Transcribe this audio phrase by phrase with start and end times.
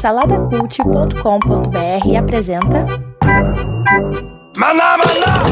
[0.00, 2.86] Saladacult.com.br apresenta.
[4.56, 5.42] Maná, maná!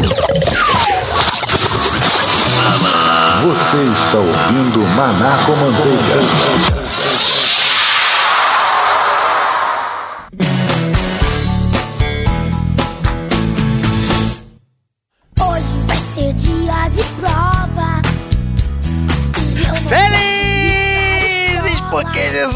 [3.43, 6.19] Você está ouvindo Maná com Manteiga.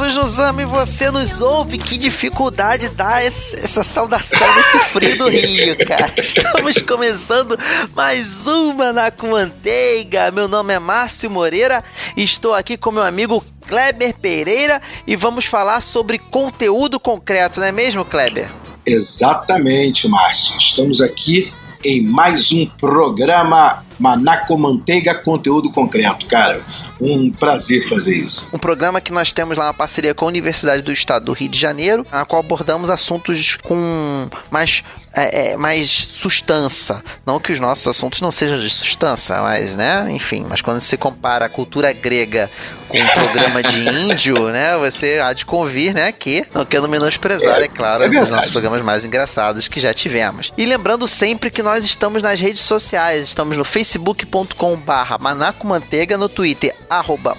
[0.09, 1.79] Jesus nos ama e você nos ouve.
[1.79, 6.13] Que dificuldade dá esse- essa saudação nesse frio do Rio, cara.
[6.19, 7.59] Estamos começando
[7.95, 10.31] mais uma na com Manteiga.
[10.31, 11.83] Meu nome é Márcio Moreira.
[12.17, 17.73] Estou aqui com meu amigo Kleber Pereira e vamos falar sobre conteúdo concreto, não é
[17.73, 18.51] mesmo, Kleber?
[18.87, 20.59] Exatamente, Márcio.
[20.59, 26.27] Estamos aqui em mais um programa Manaco Manteiga Conteúdo Concreto.
[26.27, 26.61] Cara,
[27.01, 28.49] um prazer fazer isso.
[28.53, 31.49] Um programa que nós temos lá uma parceria com a Universidade do Estado do Rio
[31.49, 37.03] de Janeiro, na qual abordamos assuntos com mais, é, é, mais sustância.
[37.27, 40.97] Não que os nossos assuntos não sejam de sustância, mas, né, enfim, mas quando se
[40.97, 42.51] compara a cultura grega
[42.89, 43.79] com um programa de
[44.11, 48.13] índio, né, você há de convir, né, que, não quero menosprezar, é, claro, é os
[48.13, 48.33] verdade.
[48.33, 50.53] nossos programas mais engraçados que já tivemos.
[50.57, 56.29] E lembrando sempre que nós estamos nas redes sociais, estamos no facebook.com barra manacomanteiga, no
[56.29, 56.75] twitter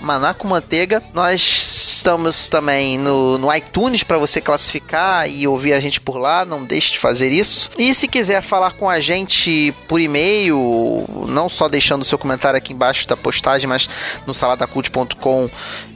[0.01, 6.17] manacomanteiga, nós estamos também no, no iTunes para você classificar e ouvir a gente por
[6.17, 7.71] lá, não deixe de fazer isso.
[7.77, 12.73] E se quiser falar com a gente por e-mail, não só deixando seu comentário aqui
[12.73, 13.89] embaixo da postagem, mas
[14.27, 15.49] no saladacult.com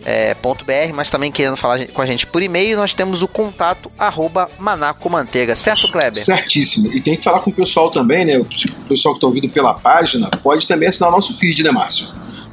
[0.05, 3.27] é, ponto .br, mas também querendo falar com a gente por e-mail, nós temos o
[3.27, 6.15] contato arroba manacomanteiga, certo, Kleber?
[6.15, 6.91] Certíssimo.
[6.93, 8.37] E tem que falar com o pessoal também, né?
[8.37, 8.45] O
[8.87, 12.07] pessoal que está ouvindo pela página pode também assinar o nosso feed, né, Márcio?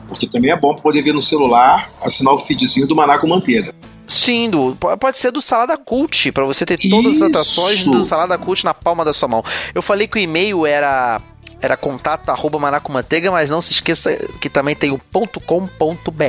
[0.09, 3.75] Porque também é bom para poder ver no celular, assinar o feedzinho do Manaco Manteiga.
[4.07, 7.25] Sim, do, po- pode ser do Salada Cult, pra você ter todas as Isso.
[7.25, 9.45] atrações do Salada Cult na palma da sua mão.
[9.75, 11.21] Eu falei que o e-mail era
[11.61, 16.23] era contato arroba manacomanteiga, mas não se esqueça que também tem o ponto .com.br.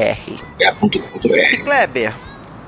[0.60, 1.64] É ponto, ponto BR.
[1.64, 2.14] Kleber,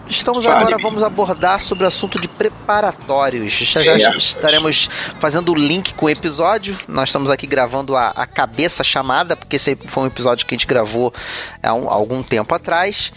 [0.09, 0.57] estamos Fale.
[0.63, 3.53] agora, vamos abordar sobre o assunto de preparatórios.
[3.53, 4.17] Já, já É.
[4.17, 4.89] estaremos
[5.19, 6.77] fazendo o link com o episódio.
[6.87, 10.57] Nós estamos aqui gravando a, a cabeça chamada, porque esse foi um episódio que a
[10.57, 11.13] gente gravou
[11.61, 13.11] há um- algum tempo atrás.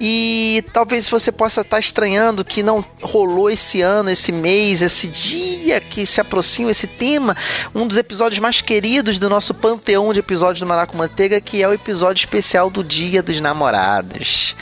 [0.00, 5.80] E talvez você possa estar estranhando que não rolou esse ano, esse mês, esse dia
[5.80, 7.36] que se aproxima esse tema,
[7.74, 11.68] um dos episódios mais queridos do nosso panteão de episódios do Maraco Manteiga, que é
[11.68, 14.54] o episódio especial do Dia dos Namorados.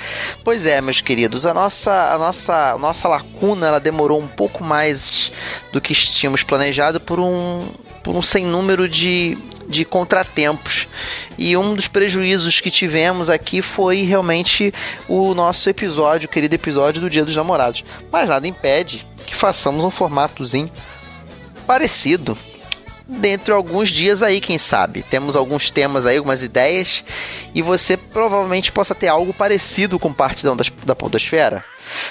[0.45, 4.63] Pois é, meus queridos, a nossa, a nossa, a nossa lacuna ela demorou um pouco
[4.63, 5.33] mais
[5.73, 7.67] do que tínhamos planejado por um,
[8.03, 9.37] por um sem número de,
[9.69, 10.87] de contratempos.
[11.39, 14.73] E um dos prejuízos que tivemos aqui foi realmente
[15.09, 17.85] o nosso episódio, o querido episódio do Dia dos Namorados.
[18.11, 20.71] Mas nada impede que façamos um formatozinho
[21.67, 22.37] parecido
[23.07, 25.03] dentro de alguns dias aí, quem sabe.
[25.03, 27.05] Temos alguns temas aí, algumas ideias,
[27.55, 31.65] e você provavelmente possa ter algo parecido com Partidão das- da Podosfera.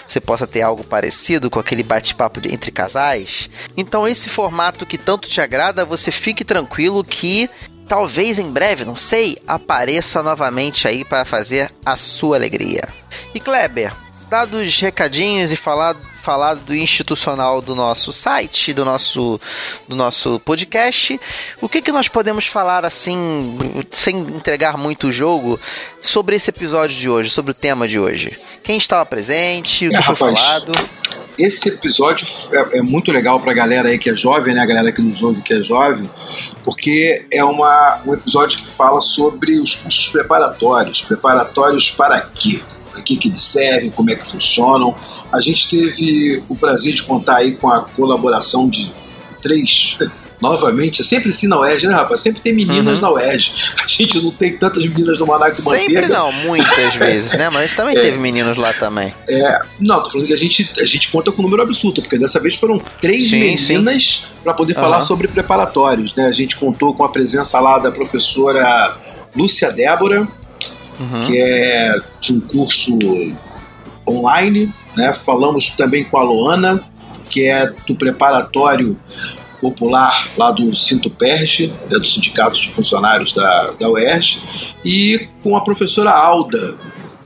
[0.07, 3.49] Você possa ter algo parecido com aquele bate-papo entre casais.
[3.75, 7.49] Então, esse formato que tanto te agrada, você fique tranquilo que
[7.87, 12.87] talvez em breve, não sei, apareça novamente aí para fazer a sua alegria.
[13.33, 13.91] E Kleber,
[14.29, 19.39] dados os recadinhos e falado, falado do institucional do nosso site, do nosso,
[19.87, 21.19] do nosso podcast,
[21.61, 23.57] o que, que nós podemos falar assim,
[23.91, 25.59] sem entregar muito o jogo,
[25.99, 28.37] sobre esse episódio de hoje, sobre o tema de hoje?
[28.63, 30.39] Quem estava presente, o que É, foi rapaz.
[30.39, 30.89] falado?
[31.37, 34.61] Esse episódio é, é muito legal pra galera aí que é jovem, né?
[34.61, 36.07] A galera que nos ouve que é jovem,
[36.63, 41.01] porque é uma, um episódio que fala sobre os cursos preparatórios.
[41.01, 42.61] Preparatórios para quê?
[42.91, 44.93] Para que, que eles servem, como é que funcionam.
[45.31, 48.91] A gente teve o prazer de contar aí com a colaboração de
[49.41, 49.97] três.
[50.41, 52.19] Novamente, é sempre assim na UERJ, né, rapaz?
[52.19, 53.01] Sempre tem meninas Uhum.
[53.01, 53.53] na UERJ.
[53.85, 56.07] A gente não tem tantas meninas no Manaco Sempre Manteiga.
[56.07, 57.47] não, muitas vezes, né?
[57.51, 58.01] Mas também É.
[58.01, 59.13] teve meninos lá também.
[59.29, 62.17] É, não, tô falando que a gente, a gente conta com um número absoluto, porque
[62.17, 65.05] dessa vez foram três Sim, meninas para poder falar Aham.
[65.05, 66.25] sobre preparatórios, né?
[66.25, 68.97] A gente contou com a presença lá da professora
[69.35, 70.27] Lúcia Débora,
[71.01, 71.27] Uhum.
[71.27, 72.97] que é de um curso
[74.07, 75.13] online, né?
[75.13, 76.83] Falamos também com a Loana,
[77.29, 78.97] que é do preparatório
[79.59, 84.41] popular lá do Sinto Perge, né, do Sindicato de Funcionários da, da UERJ,
[84.83, 86.75] e com a professora Alda,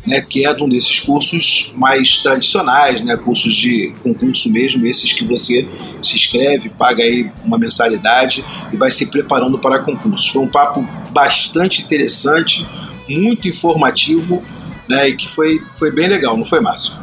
[0.05, 5.13] né, que é de um desses cursos mais tradicionais, né, cursos de concurso mesmo, esses
[5.13, 5.67] que você
[6.01, 10.27] se inscreve, paga aí uma mensalidade e vai se preparando para concursos.
[10.27, 12.67] Foi um papo bastante interessante,
[13.07, 14.43] muito informativo,
[14.87, 16.93] né, e que foi, foi bem legal, não foi, Márcio?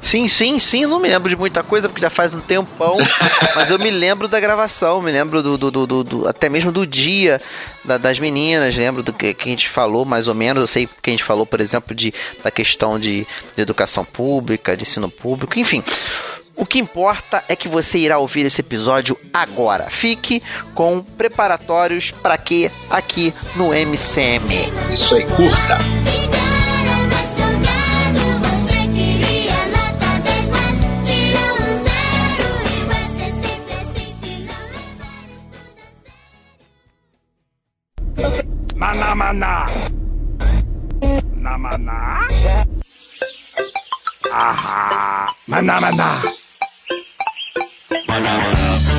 [0.00, 0.84] Sim, sim, sim.
[0.84, 2.98] Não me lembro de muita coisa porque já faz um tempão.
[3.56, 6.70] mas eu me lembro da gravação, me lembro do, do, do, do- do- até mesmo
[6.70, 7.40] do dia
[7.82, 10.60] da- das meninas, lembro do que, que a gente falou mais ou menos.
[10.60, 12.12] Eu sei que a gente falou, por exemplo, de,
[12.42, 13.26] da questão de,
[13.56, 15.82] de educação pública, de ensino público, enfim.
[16.56, 19.90] O que importa é que você irá ouvir esse episódio agora.
[19.90, 20.42] Fique
[20.74, 24.72] com preparatórios para quê aqui no MCM.
[24.92, 25.78] Isso aí, curta.
[26.04, 30.78] Ligaram mais salgado, você queria nota 10, mas
[31.08, 32.46] tirou zero
[32.86, 34.54] vai ser sempre se não
[38.76, 39.66] levar Maná, maná.
[41.36, 42.28] Na maná.
[44.30, 45.34] Ahá.
[45.46, 46.43] Maná, maná.
[48.14, 48.93] Maná,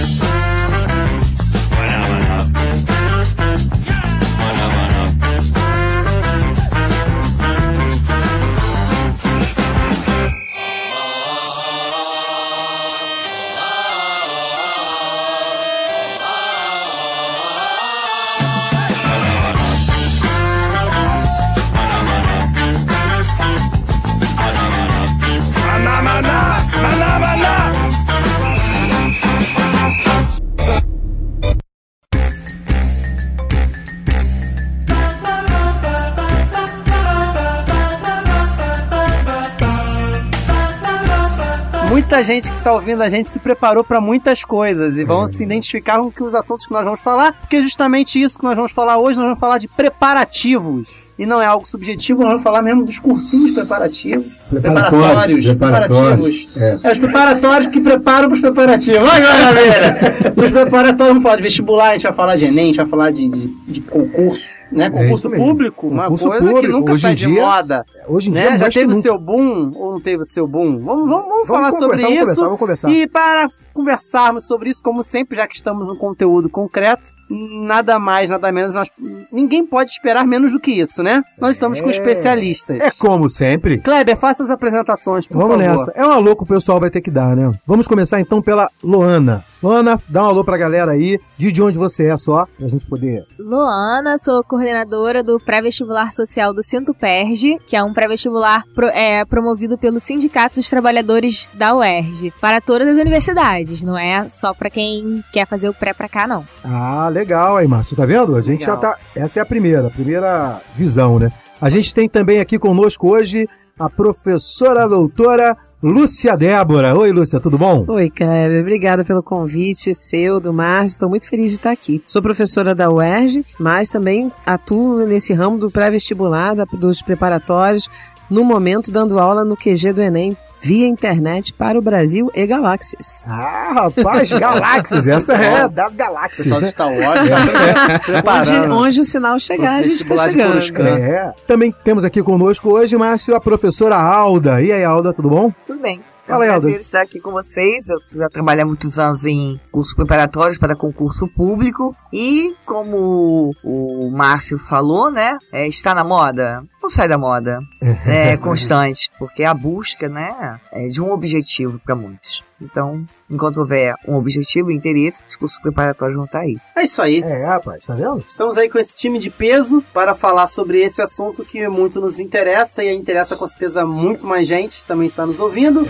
[42.15, 45.43] Muita gente que tá ouvindo a gente se preparou para muitas coisas e vão se
[45.43, 48.71] identificar com os assuntos que nós vamos falar, porque é justamente isso que nós vamos
[48.71, 50.87] falar hoje, nós vamos falar de preparativos.
[51.17, 54.25] E não é algo subjetivo, nós vamos falar mesmo dos cursinhos preparativos.
[54.49, 56.47] Preparatórios, preparativos.
[56.57, 56.77] é.
[56.83, 59.07] É os preparatórios que preparam pros preparativos.
[59.07, 59.97] Vai, galera!
[60.35, 62.85] Os preparatórios, vamos falar de vestibular, a gente vai falar de Enem, a gente vai
[62.85, 64.89] falar de, de, de concurso, né?
[64.89, 65.45] Concurso É isso mesmo.
[65.45, 67.85] público, uma Concurso coisa que público, nunca hoje sai em de dia, moda.
[68.07, 68.51] Hoje em dia, Né?
[68.51, 70.79] Já mais que teve o seu boom ou não teve o seu boom?
[70.83, 72.25] Vamos, vamos, vamos falar Vamos sobre conversar, vamos isso.
[72.25, 72.89] conversar, vamos conversar.
[72.91, 78.29] E para conversarmos sobre isso, como sempre, já que estamos num conteúdo concreto, nada mais,
[78.29, 78.89] nada menos, nós,
[79.31, 81.23] ninguém pode esperar menos do que isso, né?
[81.39, 81.91] Nós estamos com É.
[81.91, 82.79] especialistas.
[82.81, 83.79] É como sempre.
[83.79, 85.69] Kleber, faça as apresentações, por Vamos favor.
[85.71, 85.91] nessa.
[85.95, 87.51] É um alô que o pessoal vai ter que dar, né?
[87.65, 89.43] Vamos começar então pela Loana.
[89.63, 91.19] Loana, dá um alô pra galera aí.
[91.37, 93.25] Diz de onde você é só, pra gente poder.
[93.39, 99.25] Luana, sou coordenadora do pré-vestibular social do Cinto Perge, que é um pré-vestibular pro- é,
[99.25, 104.69] promovido pelo Sindicato dos Trabalhadores da UERJ, para todas as universidades, não é só para
[104.69, 106.45] quem quer fazer o pré pra cá, não.
[106.63, 107.95] Ah, legal aí, Márcio.
[107.95, 108.35] Tá vendo?
[108.35, 108.75] A gente Legal.
[108.75, 108.97] já tá.
[109.15, 111.31] Essa é a primeira, a primeira visão, né?
[111.61, 113.47] A gente tem também aqui conosco hoje
[113.79, 116.97] a professora doutora Lúcia Débora.
[116.97, 117.85] Oi, Lúcia, tudo bom?
[117.87, 118.61] Oi, Kleber.
[118.61, 120.95] Obrigada pelo convite seu, do Márcio.
[120.95, 122.01] Estou muito feliz de estar aqui.
[122.07, 127.87] Sou professora da UERJ, mas também atuo nesse ramo do pré-vestibular, dos preparatórios,
[128.31, 130.35] no momento dando aula no QG do Enem,
[130.65, 133.23] via internet para o Brasil e galáxias.
[133.27, 135.05] Ah, rapaz, galáxias.
[135.05, 136.47] Essa é das galáxias.
[136.47, 136.71] Pessoal de?
[136.71, 140.97] Star Wars, tá se Onde, onde o sinal chegar, a gente está Vestibular de chegando.
[140.97, 141.33] É.
[141.45, 144.59] Também temos aqui conosco hoje, Márcio, a professora Alda.
[144.59, 145.53] E aí, Alda, tudo bom?
[145.67, 146.01] Tudo bem.
[146.25, 146.61] É Fala um aí, Alda.
[146.61, 147.87] prazer estar aqui com vocês.
[147.87, 151.95] Eu já trabalho há muitos anos em cursos preparatórios para concurso público.
[152.11, 155.37] E como o Márcio falou, né?
[155.51, 156.63] é, está na moda.
[156.81, 157.59] Não sai da moda.
[158.05, 159.11] É constante.
[159.19, 160.59] Porque a busca, né?
[160.71, 162.43] É de um objetivo para muitos.
[162.61, 166.57] Então, enquanto houver um objetivo e interesse, os cursos preparatórios vão estar aí.
[166.75, 167.21] É isso aí.
[167.21, 168.23] É, rapaz, tá vendo?
[168.27, 172.19] Estamos aí com esse time de peso para falar sobre esse assunto que muito nos
[172.19, 175.87] interessa e interessa com certeza muito mais gente também está nos ouvindo.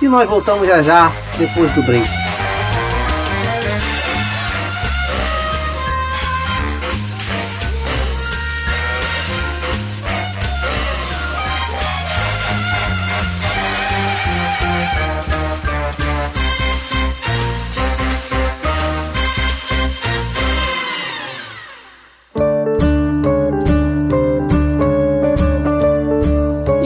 [0.00, 2.06] E nós voltamos já já depois do break.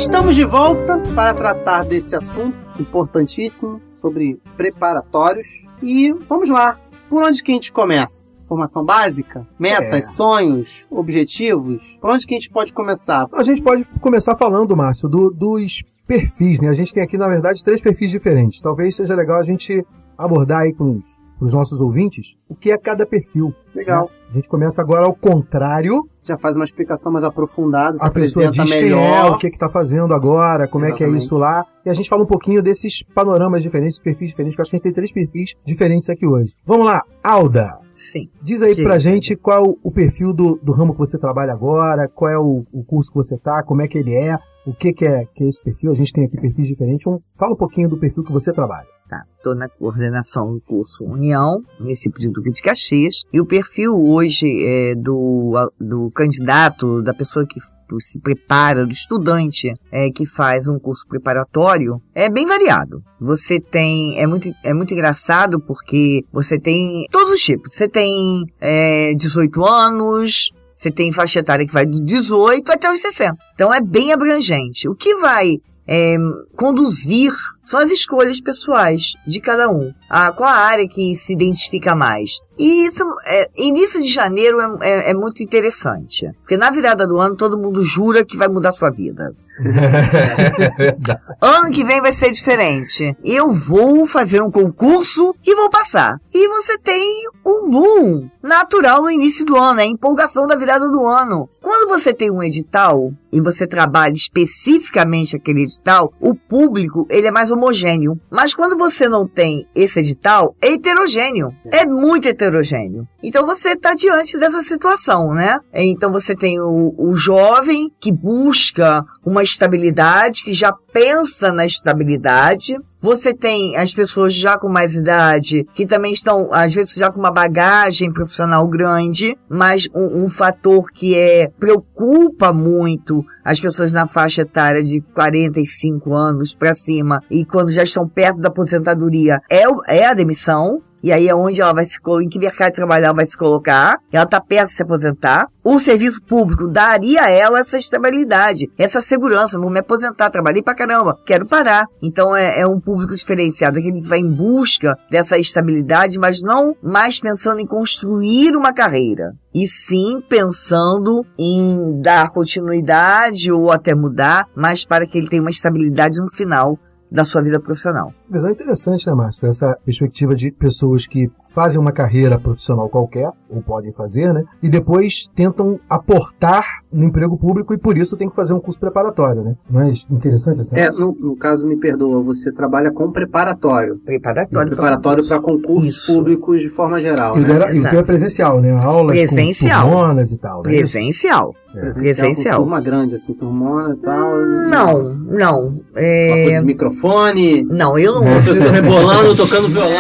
[0.09, 5.47] Estamos de volta para tratar desse assunto importantíssimo sobre preparatórios.
[5.83, 6.79] E vamos lá.
[7.11, 8.39] Por onde que a gente começa?
[8.49, 9.47] Formação básica?
[9.59, 10.09] Metas, É.
[10.09, 11.83] sonhos, objetivos?
[12.01, 13.27] Por onde que a gente pode começar?
[13.35, 16.71] A gente pode começar falando, Márcio, do- dos perfis, né?
[16.71, 18.63] A gente tem aqui, na verdade, três perfis diferentes.
[18.63, 19.85] Talvez seja legal a gente
[20.17, 21.03] abordar aí com
[21.39, 23.55] os, com os nossos ouvintes o que é cada perfil.
[23.75, 24.05] Legal.
[24.05, 24.11] né?
[24.31, 26.09] A gente começa agora ao contrário.
[26.23, 29.01] Já faz uma explicação mais aprofundada, se a pessoa diz quem melhor.
[29.01, 31.25] é, o que está fazendo agora, como é que é Exatamente.
[31.25, 31.65] isso lá.
[31.87, 34.77] E a gente fala um pouquinho desses panoramas diferentes, perfis diferentes, que eu acho que
[34.77, 36.53] a gente tem três perfis diferentes aqui hoje.
[36.67, 37.79] Vamos lá, Alda.
[37.97, 38.29] Sim.
[38.43, 38.85] Diz aí Sim.
[38.85, 42.31] pra gente qual é o, o perfil do, do ramo que você trabalha agora, qual
[42.31, 44.39] é o, o curso que você tá, como é que ele é,
[44.69, 45.91] o que, que, é, que é esse perfil.
[45.91, 47.05] A gente tem aqui perfis diferentes.
[47.39, 48.87] Fala um pouquinho do perfil que você trabalha.
[49.09, 53.95] Tá, estou na coordenação do curso União, município de Duque de Caxias, e o perfil
[53.97, 57.59] hoje é do, do candidato, da pessoa que
[58.01, 63.03] se prepara, do estudante é, que faz um curso preparatório, é bem variado.
[63.19, 67.73] Você tem, é muito, é muito engraçado porque você tem todos os tipos.
[67.73, 73.01] Você tem é, 18 anos, você tem faixa etária que vai do 18 até os
[73.01, 73.37] 60.
[73.53, 74.89] Então é bem abrangente.
[74.89, 75.57] O que vai
[75.89, 76.15] é,
[76.55, 77.33] conduzir
[77.65, 79.91] são as escolhas pessoais de cada um.
[80.09, 82.39] Ah, qual a área que se identifica mais?
[82.57, 86.31] E isso, é, início de janeiro é, é, é muito interessante.
[86.43, 89.33] Porque na virada do ano todo mundo jura que vai mudar sua vida.
[91.41, 93.17] ano que vem vai ser diferente.
[93.25, 96.21] Eu vou fazer um concurso e vou passar.
[96.33, 100.89] E você tem um boom natural no início do ano, é a empolgação da virada
[100.89, 101.49] do ano.
[101.61, 107.31] Quando você tem um edital e você trabalha especificamente aquele edital, o público ele é
[107.31, 108.19] mais homogêneo.
[108.31, 111.55] Mas quando você não tem esse edital, é heterogêneo.
[111.73, 113.07] É muito heterogêneo.
[113.23, 115.59] Então você está diante dessa situação, né?
[115.73, 122.77] Então você tem o, o jovem que busca uma estabilidade, que já pensa na estabilidade.
[123.01, 127.21] Você tem as pessoas já com mais idade, que também estão, às vezes, já com
[127.21, 134.07] uma bagagem profissional grande, mas um, um fator que é, preocupa muito as pessoas na
[134.07, 139.63] faixa etária de 45 anos para cima e quando já estão perto da aposentadoria é,
[139.89, 140.83] é a demissão.
[141.03, 143.37] E aí é onde ela vai se em que mercado de trabalho ela vai se
[143.37, 143.99] colocar.
[144.13, 145.47] Ela está perto de se aposentar.
[145.63, 149.59] O serviço público daria a ela essa estabilidade, essa segurança.
[149.59, 151.87] Vou me aposentar, trabalhei pra caramba, quero parar.
[152.03, 156.75] Então é, é um público diferenciado, aquele que vai em busca dessa estabilidade, mas não
[156.83, 159.33] mais pensando em construir uma carreira.
[159.55, 165.51] E sim pensando em dar continuidade ou até mudar, mas para que ele tenha uma
[165.51, 166.79] estabilidade no final
[167.11, 168.13] da sua vida profissional.
[168.29, 169.49] Na verdade, é interessante, né, Márcio?
[169.49, 174.45] Essa perspectiva de pessoas que fazem uma carreira profissional qualquer, ou podem fazer, né?
[174.63, 178.79] E depois tentam aportar no emprego público e por isso tem que fazer um curso
[178.79, 179.55] preparatório, né?
[179.71, 183.97] Não é interessante esse É, no, no caso, me perdoa, você trabalha com preparatório.
[184.05, 184.69] Preparatório.
[184.69, 187.49] Preparatório para concursos públicos de forma geral, E o, né?
[187.49, 188.79] dela- e o teu é presencial, né?
[188.85, 189.83] Aulas Presencial.
[189.87, 190.63] com turmonas e tal, né?
[190.71, 191.55] Presencial.
[191.73, 192.03] Presencial.
[192.03, 192.57] Presencial.
[192.57, 194.39] Com turma grande, assim, turmona e tal.
[194.69, 195.67] Não, não.
[195.69, 196.43] Uma É...
[196.45, 197.63] coisa de microfone.
[197.65, 198.45] Não, eu não O uso.
[198.45, 199.91] professor rebolando, tocando violão.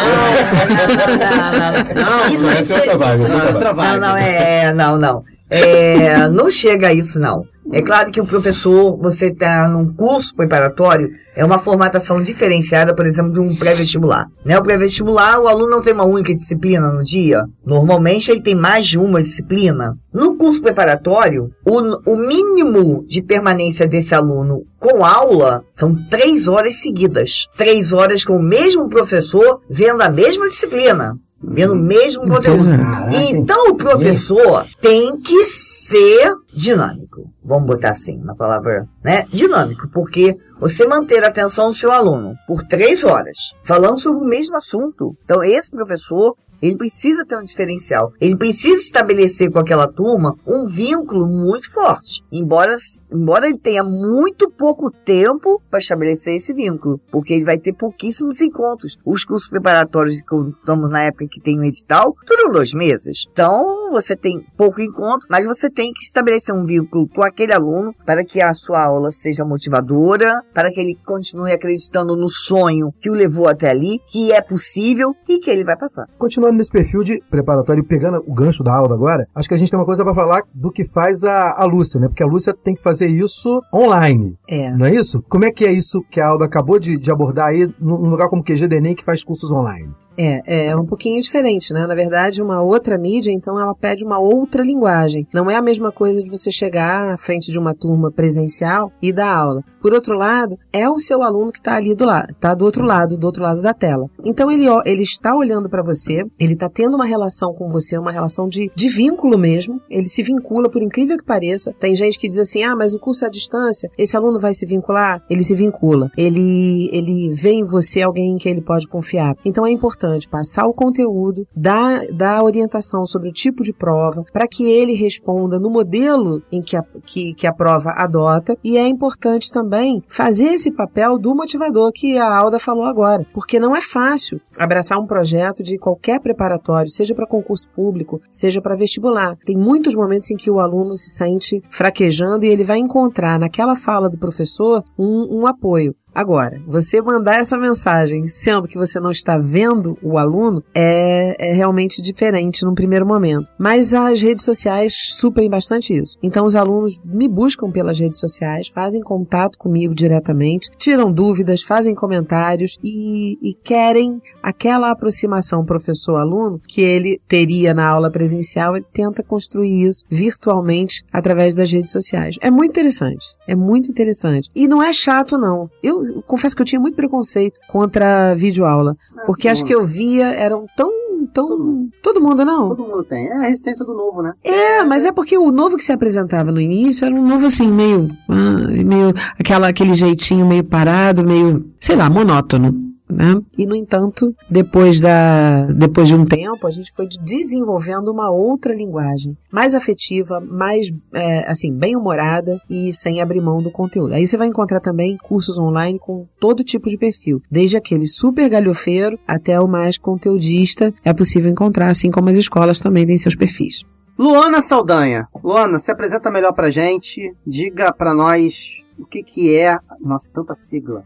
[1.95, 4.01] Não, Isso essa é outra vibe, essa é outra outra Não, vibe.
[4.01, 5.25] não, é, não, não.
[5.50, 7.45] É, não chega a isso, não.
[7.71, 13.05] É claro que o professor, você está num curso preparatório, é uma formatação diferenciada, por
[13.05, 14.26] exemplo, de um pré-vestibular.
[14.43, 14.59] Né?
[14.59, 17.45] O pré-vestibular, o aluno não tem uma única disciplina no dia.
[17.64, 19.95] Normalmente ele tem mais de uma disciplina.
[20.12, 26.81] No curso preparatório, o, o mínimo de permanência desse aluno com aula são três horas
[26.81, 27.47] seguidas.
[27.55, 31.19] Três horas com o mesmo professor, vendo a mesma disciplina.
[31.40, 32.68] Vendo o mesmo conteúdo.
[33.12, 37.30] Então o professor tem que ser dinâmico.
[37.45, 39.25] Vamos botar assim, na palavra, né?
[39.30, 44.28] Dinâmico, porque você manter a atenção do seu aluno por três horas, falando sobre o
[44.28, 45.16] mesmo assunto.
[45.25, 48.12] Então esse professor, ele precisa ter um diferencial.
[48.21, 52.23] Ele precisa estabelecer com aquela turma um vínculo muito forte.
[52.33, 52.75] Embora,
[53.12, 58.41] embora ele tenha muito pouco tempo para estabelecer esse vínculo, porque ele vai ter pouquíssimos
[58.41, 58.99] encontros.
[59.05, 63.25] Os cursos preparatórios que estamos na época que tem o edital, duram dois meses.
[63.31, 67.95] Então, você tem pouco encontro, mas você tem que estabelecer um vínculo com aquele aluno
[68.05, 73.11] para que a sua aula seja motivadora, para que ele continue acreditando no sonho que
[73.11, 76.07] o levou até ali, que é possível e que ele vai passar.
[76.49, 79.71] Continuando nesse perfil de preparatório, pegando o gancho da aula agora, acho que a gente
[79.71, 82.09] tem uma coisa para falar do que faz a, a Lúcia, né?
[82.09, 84.35] Porque a Lúcia tem que fazer isso online.
[84.49, 84.71] É.
[84.71, 85.23] Não é isso?
[85.28, 88.28] Como é que é isso que a Alda acabou de, de abordar aí num lugar
[88.28, 89.90] como QG Enem que faz cursos online?
[90.19, 91.87] É, é um pouquinho diferente, né?
[91.87, 95.27] Na verdade, uma outra mídia, então ela pede uma outra linguagem.
[95.33, 99.13] Não é a mesma coisa de você chegar à frente de uma turma presencial e
[99.13, 99.63] dar aula.
[99.81, 102.85] Por outro lado, é o seu aluno que está ali do lado, está do outro
[102.85, 104.11] lado, do outro lado da tela.
[104.25, 108.11] Então ele, ele está olhando para você, ele está tendo uma relação com você, uma
[108.11, 109.81] relação de, de vínculo mesmo.
[109.89, 111.73] Ele se vincula, por incrível que pareça.
[111.79, 114.67] Tem gente que diz assim: ah, mas o curso à distância, esse aluno vai se
[114.67, 115.23] vincular?
[115.31, 116.11] Ele se vincula.
[116.17, 119.37] Ele, ele vê em você alguém em que ele pode confiar.
[119.45, 124.25] Então é importante importante passar o conteúdo, dar, dar orientação sobre o tipo de prova,
[124.33, 128.57] para que ele responda no modelo em que a, que, que a prova adota.
[128.65, 133.61] E é importante também fazer esse papel do motivador que a Alda falou agora, porque
[133.61, 138.77] não é fácil abraçar um projeto de qualquer preparatório, seja para concurso público, seja para
[138.77, 139.37] vestibular.
[139.45, 143.77] Tem muitos momentos em que o aluno se sente fraquejando e ele vai encontrar naquela
[143.77, 145.95] fala do professor um, um apoio.
[146.19, 151.53] Agora, você mandar essa mensagem sendo que você não está vendo o aluno é, é
[151.53, 153.53] realmente diferente num primeiro momento.
[153.57, 156.17] Mas as redes sociais suprem bastante isso.
[156.21, 161.95] Então, os alunos me buscam pelas redes sociais, fazem contato comigo diretamente, tiram dúvidas, fazem
[161.95, 169.23] comentários e, e querem aquela aproximação professor-aluno que ele teria na aula presencial, ele tenta
[169.23, 172.35] construir isso virtualmente através das redes sociais.
[172.41, 173.25] É muito interessante.
[173.47, 174.51] É muito interessante.
[174.53, 175.71] E não é chato, não.
[175.81, 178.97] Eu confesso que eu tinha muito preconceito contra videoaula.
[179.27, 180.91] Porque as que eu via eram tão.
[181.33, 181.88] tão.
[182.03, 182.69] Todo mundo, não?
[182.71, 183.27] Todo mundo tem.
[183.29, 184.33] É a resistência do novo, né?
[184.43, 187.73] É, mas é porque o novo que se apresentava no início era um novo assim,
[187.73, 188.09] meio.
[188.29, 191.65] ah, meio aquela, aquele jeitinho meio parado, meio.
[191.81, 192.88] sei lá, monótono.
[193.09, 193.41] Né?
[193.57, 198.75] E, no entanto, depois, da, depois de um tempo, a gente foi desenvolvendo uma outra
[198.75, 204.12] linguagem, mais afetiva, mais, é, assim, bem-humorada e sem abrir mão do conteúdo.
[204.12, 208.49] Aí você vai encontrar também cursos online com todo tipo de perfil, desde aquele super
[208.49, 213.35] galhofeiro até o mais conteudista, é possível encontrar, assim como as escolas também têm seus
[213.35, 213.85] perfis.
[214.19, 215.29] Luana Saldanha.
[215.45, 217.33] Luana, se apresenta melhor pra gente.
[217.47, 219.78] Diga pra nós o que que é...
[220.00, 221.02] Nossa, tanta sigla.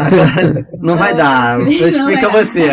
[0.00, 1.60] Agora, não vai dar.
[1.60, 2.30] Explica é.
[2.30, 2.68] você.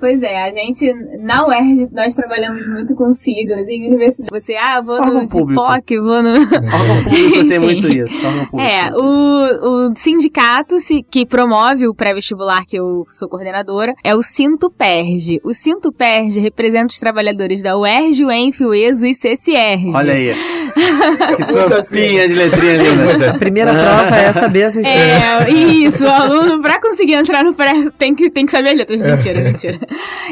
[0.00, 4.30] Pois é, a gente, na UERJ, nós trabalhamos muito com siglas em universidade.
[4.32, 5.28] Você, ah, vou Órgão no.
[5.28, 6.30] DIPOC, vou no...
[6.40, 8.14] Órgão público tem muito isso.
[8.18, 8.58] Público.
[8.58, 14.22] É, o, o sindicato se- que promove o pré-vestibular, que eu sou coordenadora, é o
[14.22, 15.40] Sinto PERJ.
[15.44, 19.94] O Sinto PERJ representa os trabalhadores da UERJ, o ENF, o ESO e CCRJ.
[19.94, 20.34] Olha aí.
[20.72, 21.44] Que
[21.82, 23.30] sopinha de letrinha linda.
[23.30, 27.72] A primeira prova é saber assim, É, isso, o aluno, pra conseguir entrar no pré,
[27.98, 29.00] tem que, tem que saber as letras.
[29.00, 29.78] Mentira, mentira.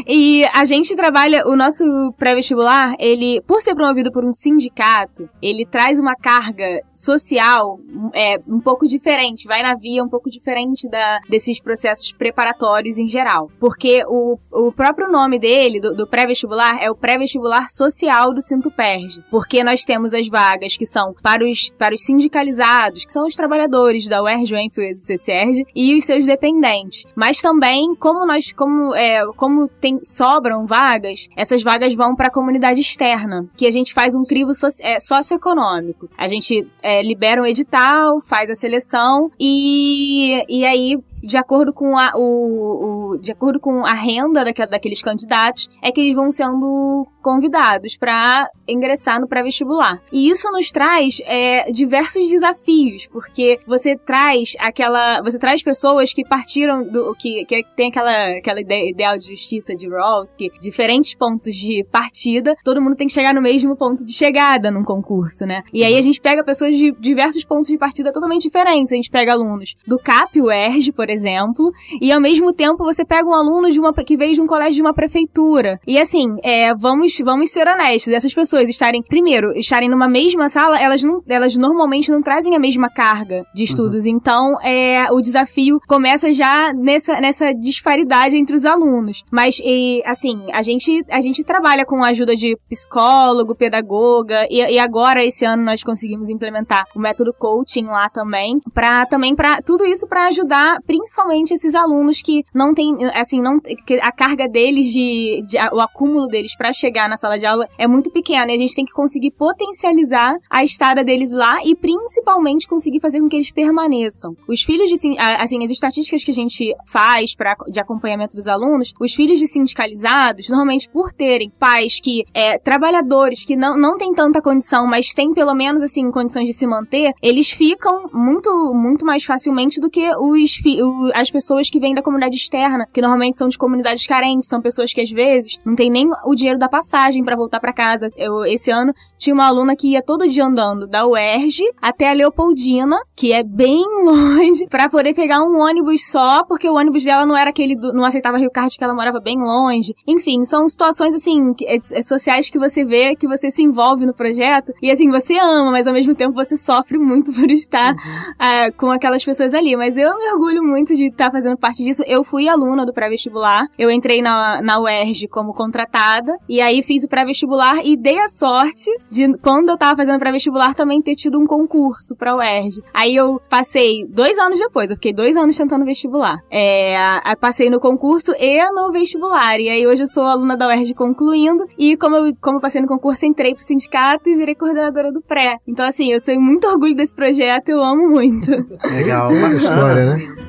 [0.06, 1.84] E a gente trabalha, o nosso
[2.18, 7.78] pré-vestibular, ele, por ser promovido por um sindicato, ele traz uma carga social
[8.14, 13.08] é, um pouco diferente, vai na via um pouco diferente da, desses processos preparatórios em
[13.08, 13.50] geral.
[13.58, 18.70] Porque o, o próprio nome dele, do, do pré-vestibular, é o pré-vestibular social do Sinto
[18.70, 19.22] Perge.
[19.30, 23.34] Porque nós temos as vagas que são para os, para os sindicalizados, que são os
[23.34, 27.04] trabalhadores da UERJ, UENF, UES e CCRJ, e os seus dependentes.
[27.14, 32.32] Mas também, como nós, como, é, como tem, sobram vagas, essas vagas vão para a
[32.32, 36.08] comunidade externa, que a gente faz um crivo soci- é, socioeconômico.
[36.16, 41.96] A gente é, libera um edital, faz a seleção e, e aí de acordo com
[41.96, 46.30] a, o, o- de acordo com a renda daque- daqueles candidatos, é que eles vão
[46.30, 50.00] sendo convidados para ingressar no pré-vestibular.
[50.12, 56.26] E isso nos traz é, diversos desafios, porque você traz aquela, você traz pessoas que
[56.26, 61.14] partiram do que, que tem aquela aquela ide- ideal de justiça de Rawls, que diferentes
[61.14, 65.44] pontos de partida, todo mundo tem que chegar no mesmo ponto de chegada num concurso,
[65.44, 65.62] né?
[65.72, 68.92] E aí a gente pega pessoas de diversos pontos de partida totalmente diferentes.
[68.92, 73.28] A gente pega alunos do CAP UERJ, por exemplo, e ao mesmo tempo você pega
[73.28, 75.80] um aluno de uma que veio de um colégio de uma prefeitura.
[75.86, 80.80] E assim, é, vamos vamos ser honestos, essas pessoas estarem primeiro, estarem numa mesma sala,
[80.80, 84.06] elas não, elas normalmente não trazem a mesma carga de estudos.
[84.06, 89.22] Então, é, o desafio começa já nessa nessa disparidade entre os alunos.
[89.30, 94.58] Mas e, assim, a gente a gente trabalha com a ajuda de psicólogo, pedagoga e,
[94.74, 99.60] e agora esse ano nós conseguimos implementar o método coaching lá também, para também para
[99.62, 103.60] tudo isso para ajudar principalmente esses alunos que não tem assim, não
[104.02, 107.86] a carga deles de, de- o acúmulo deles para chegar na sala de aula é
[107.86, 112.66] muito pequena e a gente tem que conseguir potencializar a estada deles lá e principalmente
[112.66, 114.34] conseguir fazer com que eles permaneçam.
[114.48, 118.92] Os filhos de assim, as estatísticas que a gente faz para de acompanhamento dos alunos,
[119.00, 124.12] os filhos de sindicalizados, normalmente por terem pais que é, trabalhadores que não, não têm
[124.12, 129.04] tanta condição, mas têm pelo menos assim condições de se manter, eles ficam muito muito
[129.04, 133.00] mais facilmente do que os fi- o- as pessoas que vêm da comunidade externa, que
[133.00, 136.58] normalmente são de comunidades carentes, são pessoas que às vezes não tem nem o dinheiro
[136.58, 138.08] da passagem para voltar para casa.
[138.16, 142.12] Eu, esse ano tinha uma aluna que ia todo dia andando da UERJ até a
[142.12, 147.26] Leopoldina, que é bem longe, para poder pegar um ônibus só, porque o ônibus dela
[147.26, 149.94] não era aquele, do, não aceitava Rio Card, que ela morava bem longe.
[150.06, 154.06] Enfim, são situações assim, que- é- é sociais que você vê, que você se envolve
[154.06, 157.94] no projeto, e assim, você ama, mas ao mesmo tempo você sofre muito por estar
[158.38, 159.76] ah, com aquelas pessoas ali.
[159.76, 162.02] Mas eu me orgulho muito muito de estar fazendo parte disso.
[162.06, 163.66] Eu fui aluna do pré-vestibular.
[163.78, 166.32] Eu entrei na, na UERJ como contratada.
[166.48, 170.74] E aí fiz o pré-vestibular e dei a sorte de, quando eu tava fazendo pré-vestibular,
[170.74, 172.82] também ter tido um concurso pra UERJ.
[172.94, 174.88] Aí eu passei dois anos depois.
[174.88, 176.38] Eu fiquei dois anos tentando vestibular.
[176.50, 176.94] É,
[177.40, 179.58] passei no concurso e no vestibular.
[179.58, 181.64] E aí hoje eu sou aluna da UERJ concluindo.
[181.76, 185.20] E como eu, como eu passei no concurso, entrei pro sindicato e virei coordenadora do
[185.20, 185.56] pré.
[185.66, 187.68] Então, assim, eu tenho muito orgulho desse projeto.
[187.68, 188.50] Eu amo muito.
[188.84, 190.48] Legal, Uma história, né?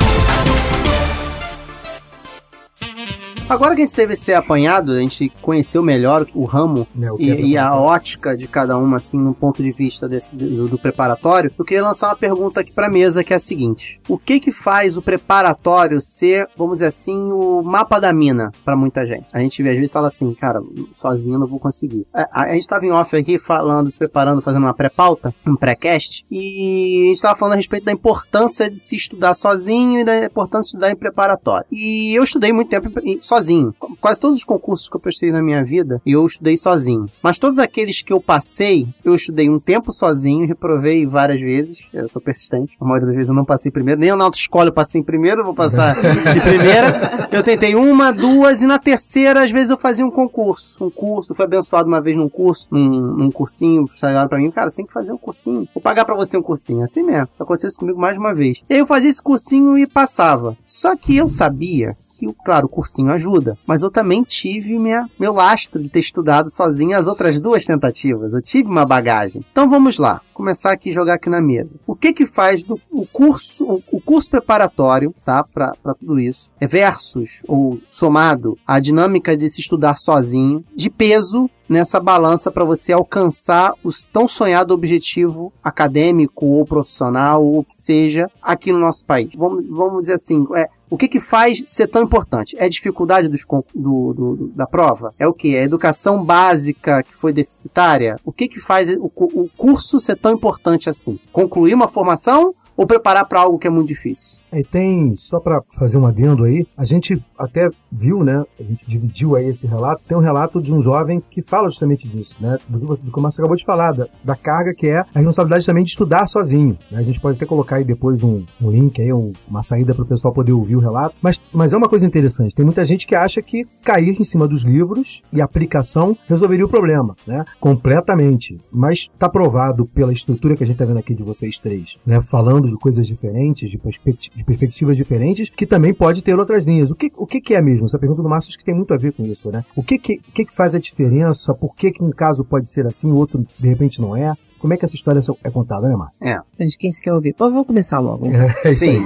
[3.51, 7.51] Agora que a gente teve esse apanhado, a gente conheceu melhor o ramo o e,
[7.51, 11.51] e a ótica de cada uma, assim, no ponto de vista desse, do, do preparatório,
[11.59, 13.99] eu queria lançar uma pergunta aqui pra mesa, que é a seguinte.
[14.07, 18.73] O que que faz o preparatório ser, vamos dizer assim, o mapa da mina pra
[18.77, 19.25] muita gente?
[19.33, 20.61] A gente às vezes fala assim, cara,
[20.93, 22.07] sozinho eu não vou conseguir.
[22.13, 25.57] A, a, a gente tava em off aqui falando, se preparando, fazendo uma pré-pauta, um
[25.57, 30.05] pré-cast, e a gente tava falando a respeito da importância de se estudar sozinho e
[30.05, 31.65] da importância de estudar em preparatório.
[31.69, 33.73] E eu estudei muito tempo em- sozinho.
[33.99, 37.07] Quase todos os concursos que eu prestei na minha vida, eu estudei sozinho.
[37.21, 41.79] Mas todos aqueles que eu passei, eu estudei um tempo sozinho, reprovei várias vezes.
[41.91, 42.75] Eu sou persistente.
[42.79, 43.99] A maioria das vezes eu não passei em primeiro.
[43.99, 47.21] Nem na autoescola eu passei em primeiro, vou passar de primeira.
[47.31, 50.83] Eu tentei uma, duas, e na terceira, às vezes, eu fazia um concurso.
[50.83, 54.69] Um curso, fui abençoado uma vez num curso, num, num cursinho, chegaram pra mim, cara,
[54.69, 55.65] você tem que fazer um cursinho.
[55.73, 56.83] Vou pagar pra você um cursinho.
[56.83, 57.29] Assim mesmo.
[57.39, 58.57] Aconteceu isso comigo mais de uma vez.
[58.69, 60.57] E aí eu fazia esse cursinho e passava.
[60.65, 61.95] Só que eu sabia
[62.27, 66.51] que, claro, o cursinho ajuda, mas eu também tive minha, meu lastro de ter estudado
[66.51, 68.33] sozinho as outras duas tentativas.
[68.33, 69.43] Eu tive uma bagagem.
[69.51, 71.75] Então vamos lá, começar aqui jogar aqui na mesa.
[71.87, 76.51] O que que faz do o curso, o, o curso preparatório, tá, para tudo isso,
[76.59, 82.65] é versus ou somado a dinâmica de se estudar sozinho, de peso nessa balança para
[82.65, 88.79] você alcançar o tão sonhado objetivo acadêmico ou profissional ou o que seja aqui no
[88.79, 89.31] nosso país.
[89.37, 92.57] Vamos, vamos dizer assim, é, o que que faz ser tão importante?
[92.59, 95.13] É a dificuldade dos do, do- da prova?
[95.17, 95.55] É o que?
[95.55, 98.17] É a educação básica que foi deficitária?
[98.25, 101.17] O que que faz o, o curso ser tão importante assim?
[101.31, 104.40] Concluir uma formação ou preparar para algo que é muito difícil?
[104.51, 108.43] Aí tem, só para fazer um adendo aí, a gente até viu, né?
[108.59, 110.03] A gente dividiu aí esse relato.
[110.07, 112.57] Tem um relato de um jovem que fala justamente disso, né?
[112.67, 115.83] Do, que você- do acabou de falar, da, da carga que é a responsabilidade também
[115.83, 116.77] de estudar sozinho.
[116.91, 116.99] né?
[116.99, 120.03] A gente pode até colocar aí depois um, um link aí, um- uma saída para
[120.03, 121.15] o pessoal poder ouvir o relato.
[121.21, 122.53] Mas, mas é uma coisa interessante.
[122.53, 126.69] Tem muita gente que acha que cair em cima dos livros e aplicação resolveria o
[126.69, 127.45] problema, né?
[127.59, 128.59] Completamente.
[128.71, 132.21] Mas está provado pela estrutura que a gente está vendo aqui de vocês três, né?
[132.21, 136.91] Falando de coisas diferentes, de, perspecti- de perspectivas diferentes, que também pode ter outras linhas.
[136.91, 137.85] O que, o que, é mesmo?
[137.85, 139.63] Essa pergunta do Márcio acho que tem muito a ver com isso, né?
[139.75, 141.53] O que, que, que, que faz a diferença?
[141.53, 144.35] Por que, que um caso pode ser assim, o outro de repente não é?
[144.61, 146.15] Como é que essa história é contada, né, Márcio?
[146.23, 146.39] É.
[146.59, 147.33] Gente, quem você quer ouvir?
[147.37, 148.27] Vamos começar logo.
[148.63, 148.99] É isso aí.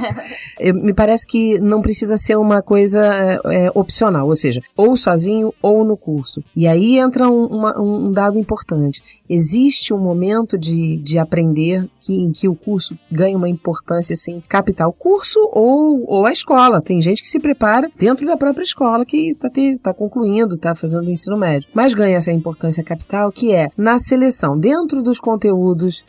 [0.60, 4.98] Eu- me parece que não precisa ser uma coisa é, é, opcional, ou seja, ou
[4.98, 6.44] sozinho ou no curso.
[6.56, 9.02] E aí entra um, uma- um dado importante.
[9.30, 14.44] Existe um momento de, de aprender que, em que o curso ganha uma importância assim,
[14.48, 14.91] capital.
[14.94, 16.82] Curso ou, ou a escola.
[16.82, 19.50] Tem gente que se prepara dentro da própria escola que está
[19.82, 21.70] tá concluindo, está fazendo o ensino médio.
[21.74, 25.45] Mas ganha essa importância capital que é na seleção, dentro dos conteúdos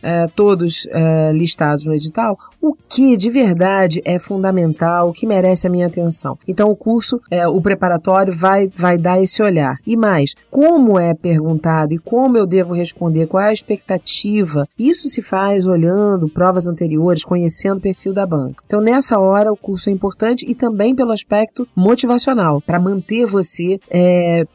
[0.02, 5.66] eh, todos eh, listados no edital, o que de verdade é fundamental, o que merece
[5.66, 6.38] a minha atenção.
[6.46, 9.78] Então o curso, eh, o preparatório vai, vai dar esse olhar.
[9.86, 15.08] E mais, como é perguntado e como eu devo responder, qual é a expectativa, isso
[15.08, 18.62] se faz olhando provas anteriores, conhecendo o perfil da banca.
[18.66, 23.78] Então nessa hora o curso é importante e também pelo aspecto motivacional, para manter você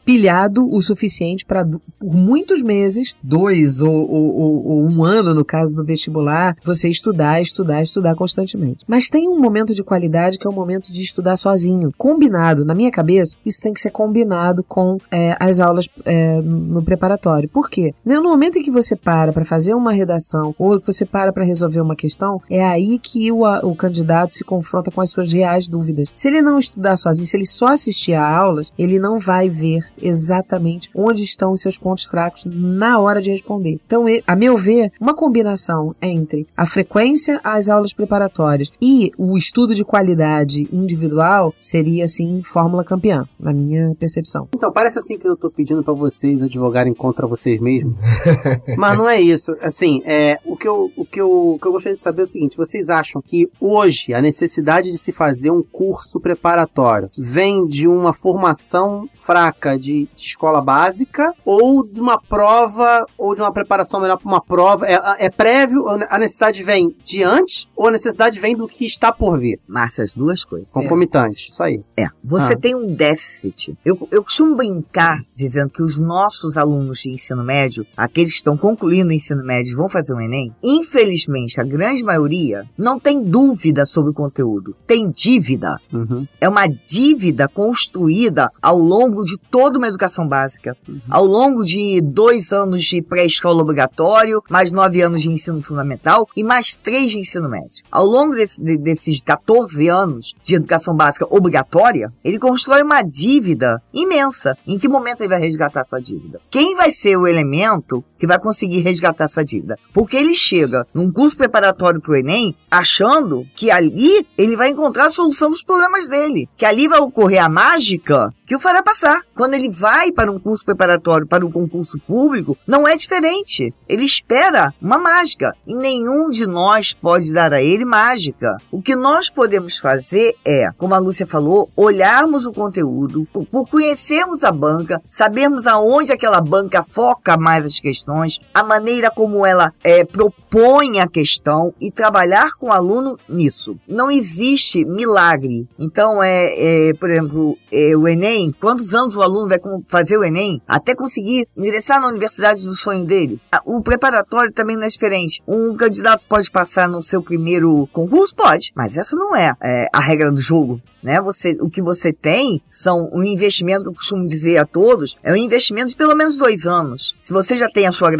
[0.04, 5.84] pilhado o suficiente para por muitos meses, dois ou- ou- um ano no caso do
[5.84, 8.84] vestibular, você estudar, estudar, estudar constantemente.
[8.86, 12.64] Mas tem um momento de qualidade que é o momento de estudar sozinho, combinado.
[12.64, 17.48] Na minha cabeça, isso tem que ser combinado com eh, as aulas eh, no preparatório.
[17.48, 17.94] Por quê?
[18.04, 21.44] No momento em que você para para fazer uma redação ou que você para para
[21.44, 25.68] resolver uma questão, é aí que o, o candidato se confronta com as suas reais
[25.68, 26.08] dúvidas.
[26.14, 29.84] Se ele não estudar sozinho, se ele só assistir a aulas, ele não vai ver
[30.00, 33.80] exatamente onde estão os seus pontos fracos na hora de responder.
[33.86, 39.74] Então, a meu promover uma combinação entre a frequência às aulas preparatórias e o estudo
[39.74, 44.48] de qualidade individual seria, assim, fórmula campeã, na minha percepção.
[44.54, 47.94] Então, parece assim que eu tô pedindo pra vocês advogarem contra vocês mesmos.
[48.78, 49.54] Mas não é isso.
[49.60, 52.24] Assim, é, o, que eu, o, que eu, o que eu gostaria de saber é
[52.24, 57.66] o seguinte: vocês acham que hoje a necessidade de se fazer um curso preparatório vem
[57.66, 63.52] de uma formação fraca de, de escola básica ou de uma prova ou de uma
[63.52, 64.86] preparação melhor para uma prova?
[64.86, 65.88] É, é prévio?
[65.88, 69.58] A necessidade vem de antes ou a necessidade vem do que está por vir?
[69.66, 70.68] Márcio, as duas coisas.
[70.70, 71.80] Concomitante, isso aí.
[71.96, 72.58] É, você Ah.
[72.58, 73.74] tem um déficit.
[73.84, 78.56] Eu, eu costumo brincar dizendo que os nossos alunos de ensino médio, aqueles que estão
[78.56, 83.86] concluindo o ensino médio vão fazer o Enem, infelizmente, a grande maioria não tem dúvida
[83.86, 84.76] sobre o conteúdo.
[84.86, 85.76] Tem dívida.
[85.92, 86.26] Uhum.
[86.40, 90.76] É uma dívida construída ao longo de toda uma educação básica.
[91.08, 96.42] Ao longo de dois anos de pré-escola obrigatório, mais nove anos de ensino fundamental e
[96.44, 97.82] mais três de ensino médio.
[97.90, 103.82] Ao longo desse- de- desses 14 anos de educação básica obrigatória, ele constrói uma dívida
[103.92, 104.56] imensa.
[104.66, 106.40] Em que momento ele vai resgatar essa dívida?
[106.50, 109.78] Quem vai ser o elemento que vai conseguir resgatar essa dívida?
[109.92, 115.06] Porque ele chega num curso preparatório para o Enem achando que ali ele vai encontrar
[115.06, 116.48] a solução dos problemas dele.
[116.56, 119.22] Que ali vai ocorrer a mágica que o fará passar.
[119.34, 123.72] Quando ele vai para um curso preparatório para um concurso público, não é diferente.
[123.88, 125.56] Ele espera uma mágica.
[125.66, 128.58] E nenhum de nós pode dar a ele mágica.
[128.70, 134.44] O que nós podemos fazer é, como a Lúcia falou, olharmos o conteúdo, por- conhecermos
[134.44, 140.04] a banca, sabermos aonde aquela banca foca mais as questões, a maneira como ela é,
[140.04, 143.78] propõe a questão e trabalhar com o aluno nisso.
[143.88, 145.66] Não existe milagre.
[145.78, 150.24] Então, é, é, por exemplo, é, o Enem, quantos anos o aluno vai fazer o
[150.24, 153.40] Enem até conseguir ingressar na universidade do sonho dele?
[153.50, 155.42] Ah, O preparatório também não é diferente.
[155.46, 158.34] Um candidato pode passar no seu primeiro concurso?
[158.34, 160.80] Pode, mas essa não é, é, a regra do jogo.
[161.02, 161.20] Né?
[161.20, 165.36] Você, o que você tem são um investimento eu costumo dizer a todos, é um
[165.36, 167.14] investimento de pelo menos dois anos.
[167.20, 168.10] Se você já tem a sua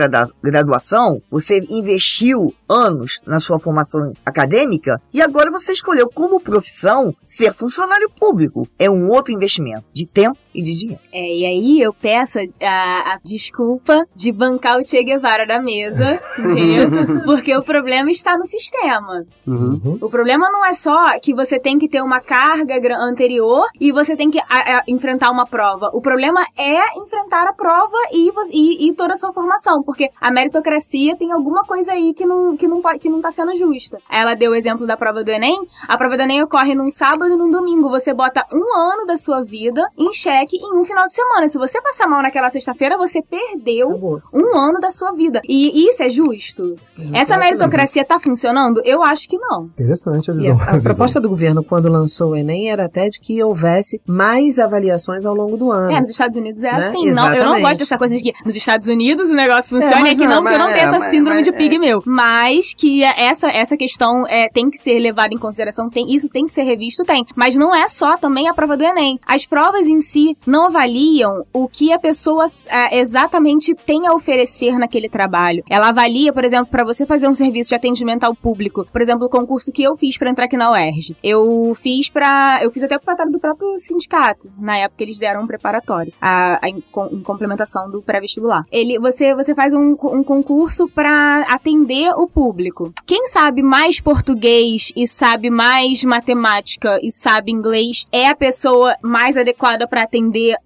[0.43, 7.53] graduação, você investiu anos na sua formação acadêmica e agora você escolheu como profissão ser
[7.53, 8.67] funcionário público.
[8.79, 11.01] É um outro investimento de tempo e de dinheiro.
[11.13, 16.21] É, e aí eu peço a, a desculpa de bancar o Che Guevara da mesa,
[16.39, 17.23] entendeu?
[17.25, 19.25] Porque o problema está no sistema.
[19.47, 19.99] Uhum.
[20.01, 24.17] O problema não é só que você tem que ter uma carga anterior e você
[24.17, 25.91] tem que a- a- enfrentar uma prova.
[25.93, 30.31] O problema é enfrentar a prova e, e, e toda a sua formação, porque a
[30.31, 33.99] meritocracia tem alguma coisa aí que não, que, não, pode- que não tá sendo justa.
[34.11, 35.57] Ela deu o exemplo da prova do Enem.
[35.89, 37.89] A prova do Enem ocorre num sábado e num domingo.
[37.91, 41.49] Você bota um ano da sua vida em xeque em um final de semana.
[41.49, 43.89] Se você passar mal naquela sexta-feira, você perdeu
[44.33, 45.41] um ano da sua vida.
[45.49, 46.75] E isso é justo?
[47.13, 48.81] Essa meritocracia tá funcionando?
[48.85, 49.65] Eu acho que não.
[49.67, 50.59] Interessante a visão.
[50.61, 54.59] a, a proposta do governo, quando lançou o Enem, era até de que houvesse mais
[54.59, 55.91] avaliações ao longo do ano.
[55.93, 56.89] É, nos Estados Unidos é Né?
[56.89, 57.11] assim.
[57.11, 57.63] Não, eu não Exatamente.
[57.63, 60.43] gosto dessa coisa de que nos Estados Unidos o negócio funciona mas e aqui não,
[60.43, 62.03] porque eu não tenho é, essa mas- síndrome mas de é- pigmeu.
[62.07, 66.47] Mas que essa, essa questão é, tem que ser levada em consideração, tem, isso tem
[66.47, 67.25] que ser revisto, tem.
[67.37, 69.19] Mas não é só também a prova do Enem.
[69.27, 74.79] As provas em si não avaliam o que a pessoa é, exatamente tem a oferecer
[74.79, 75.63] naquele trabalho.
[75.69, 79.27] Ela avalia, por exemplo, para você fazer um serviço de atendimento ao público, por exemplo,
[79.27, 81.17] o concurso que eu fiz para entrar aqui na UERJ.
[81.23, 84.51] Eu fiz para, eu fiz até por tratar do próprio sindicato.
[84.59, 88.65] Na época eles deram um preparatório, a, a em, em complementação do pré-vestibular.
[88.71, 92.93] Ele, você, você faz um, um concurso para atender o público.
[93.07, 99.37] Quem sabe mais português e sabe mais matemática e sabe inglês é a pessoa mais
[99.37, 100.22] adequada para atender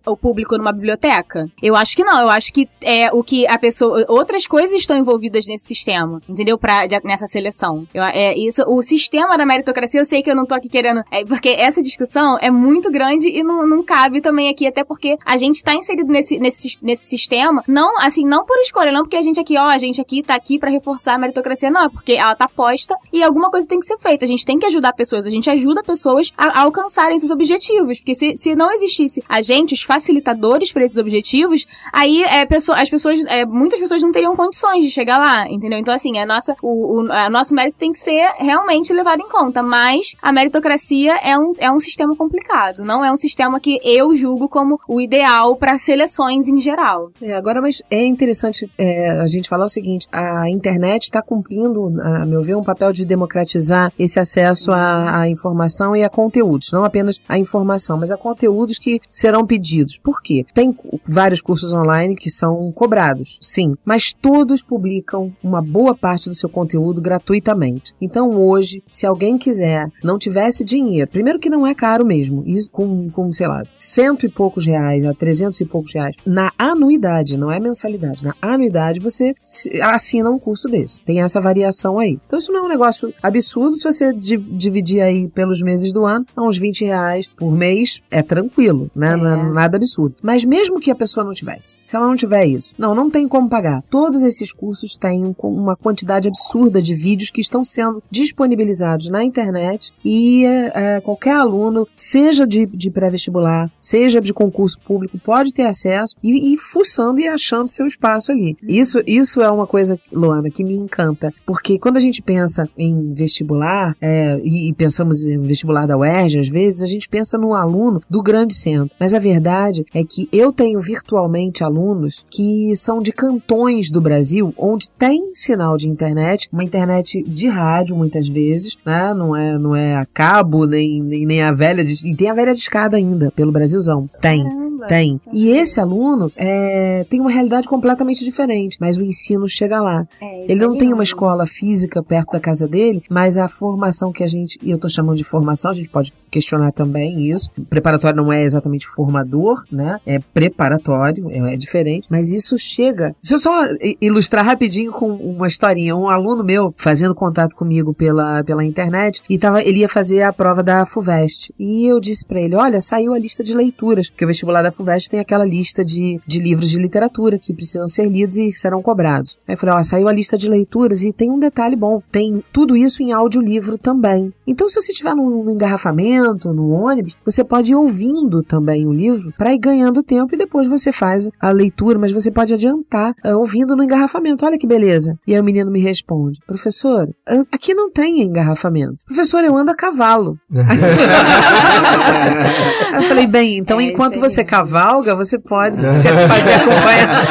[0.06, 1.48] o público numa biblioteca?
[1.62, 2.20] Eu acho que não.
[2.20, 6.58] Eu acho que é o que a pessoa, outras coisas estão envolvidas nesse sistema, entendeu?
[6.58, 7.86] Para nessa seleção.
[7.94, 8.62] Eu, é isso.
[8.66, 10.00] O sistema da meritocracia.
[10.00, 13.28] Eu sei que eu não tô aqui querendo, é, porque essa discussão é muito grande
[13.28, 17.04] e não, não cabe também aqui, até porque a gente tá inserido nesse, nesse, nesse
[17.04, 20.22] sistema, não, assim, não por escolha, não porque a gente aqui, ó, a gente aqui
[20.22, 23.66] tá aqui pra reforçar a meritocracia, não, é porque ela tá posta e alguma coisa
[23.66, 24.24] tem que ser feita.
[24.24, 27.98] A gente tem que ajudar pessoas, a gente ajuda pessoas a, a alcançarem esses objetivos,
[27.98, 32.80] porque se, se não existisse a gente, os facilitadores para esses objetivos, aí é, pessoa,
[32.80, 35.78] as pessoas, é, muitas pessoas não teriam condições de chegar lá, entendeu?
[35.78, 39.28] Então, assim, a nossa, o, o a nosso mérito tem que ser realmente levado em
[39.28, 43.78] conta, mas a meritocracia é um, é um sistema complicado, não é um sistema que
[43.82, 47.10] eu julgo como o ideal para seleções em geral.
[47.20, 51.92] É, agora, mas é interessante é, a gente falar o seguinte: a internet está cumprindo,
[52.00, 56.70] a meu ver, um papel de democratizar esse acesso à, à informação e a conteúdos,
[56.72, 59.98] não apenas a informação, mas a conteúdos que serão serão pedidos.
[59.98, 60.44] Por quê?
[60.54, 60.74] Tem
[61.06, 66.48] vários cursos online que são cobrados, sim, mas todos publicam uma boa parte do seu
[66.48, 67.92] conteúdo gratuitamente.
[68.00, 73.10] Então hoje, se alguém quiser, não tivesse dinheiro, primeiro que não é caro mesmo, com,
[73.10, 77.50] com sei lá, cento e poucos reais a trezentos e poucos reais, na anuidade, não
[77.50, 79.34] é mensalidade, na anuidade você
[79.82, 81.02] assina um curso desse.
[81.02, 82.18] Tem essa variação aí.
[82.26, 86.04] Então isso não é um negócio absurdo se você di- dividir aí pelos meses do
[86.06, 89.16] ano, a uns 20 reais por mês, é tranquilo, né?
[89.34, 90.14] Não é nada absurdo.
[90.22, 93.26] Mas mesmo que a pessoa não tivesse, se ela não tiver isso, não, não tem
[93.26, 93.82] como pagar.
[93.90, 99.24] Todos esses cursos têm um- uma quantidade absurda de vídeos que estão sendo disponibilizados na
[99.24, 105.52] internet e é, é, qualquer aluno, seja de, de pré-vestibular, seja de concurso público, pode
[105.52, 108.56] ter acesso e ir fuçando e achando seu espaço ali.
[108.62, 113.12] Isso, isso é uma coisa, Luana, que me encanta, porque quando a gente pensa em
[113.14, 117.54] vestibular, é, e, e pensamos em vestibular da UERJ, às vezes a gente pensa no
[117.54, 118.94] aluno do grande centro.
[119.00, 124.52] Mas a verdade é que eu tenho virtualmente alunos que são de cantões do Brasil,
[124.56, 129.12] onde tem sinal de internet, uma internet de rádio muitas vezes, né?
[129.14, 132.34] Não é, não é a cabo, nem, nem, nem a velha, de, e tem a
[132.34, 134.08] velha de escada ainda, pelo Brasilzão.
[134.20, 134.65] Tem.
[134.88, 135.20] Tem.
[135.32, 140.06] E esse aluno é, tem uma realidade completamente diferente, mas o ensino chega lá.
[140.48, 144.26] Ele não tem uma escola física perto da casa dele, mas a formação que a
[144.26, 147.50] gente, e eu tô chamando de formação, a gente pode questionar também isso.
[147.68, 149.98] Preparatório não é exatamente formador, né?
[150.06, 150.18] É
[150.60, 153.14] preparatório, é, é diferente, mas isso chega.
[153.22, 155.96] Deixa eu só i- ilustrar rapidinho com uma historinha.
[155.96, 160.32] Um aluno meu fazendo contato comigo pela, pela internet e tava, ele ia fazer a
[160.32, 161.52] prova da FUVEST.
[161.58, 164.72] E eu disse pra ele: olha, saiu a lista de leituras, porque o vestibular da
[164.76, 168.82] FUVEST tem aquela lista de, de livros de literatura que precisam ser lidos e serão
[168.82, 169.38] cobrados.
[169.46, 172.44] Aí eu falei: ó, saiu a lista de leituras e tem um detalhe bom: tem
[172.52, 174.32] tudo isso em audiolivro também.
[174.46, 178.92] Então, se você estiver num, num engarrafamento, no ônibus, você pode ir ouvindo também o
[178.92, 183.14] livro para ir ganhando tempo e depois você faz a leitura, mas você pode adiantar
[183.24, 184.44] eh, ouvindo no engarrafamento.
[184.44, 185.18] Olha que beleza.
[185.26, 187.08] E aí o menino me responde: professor,
[187.50, 188.98] aqui não tem engarrafamento.
[189.06, 190.38] Professor, eu ando a cavalo.
[192.96, 196.08] Eu falei, bem, então enquanto você cavalga, você pode se fazer
[196.54, 197.26] acompanhar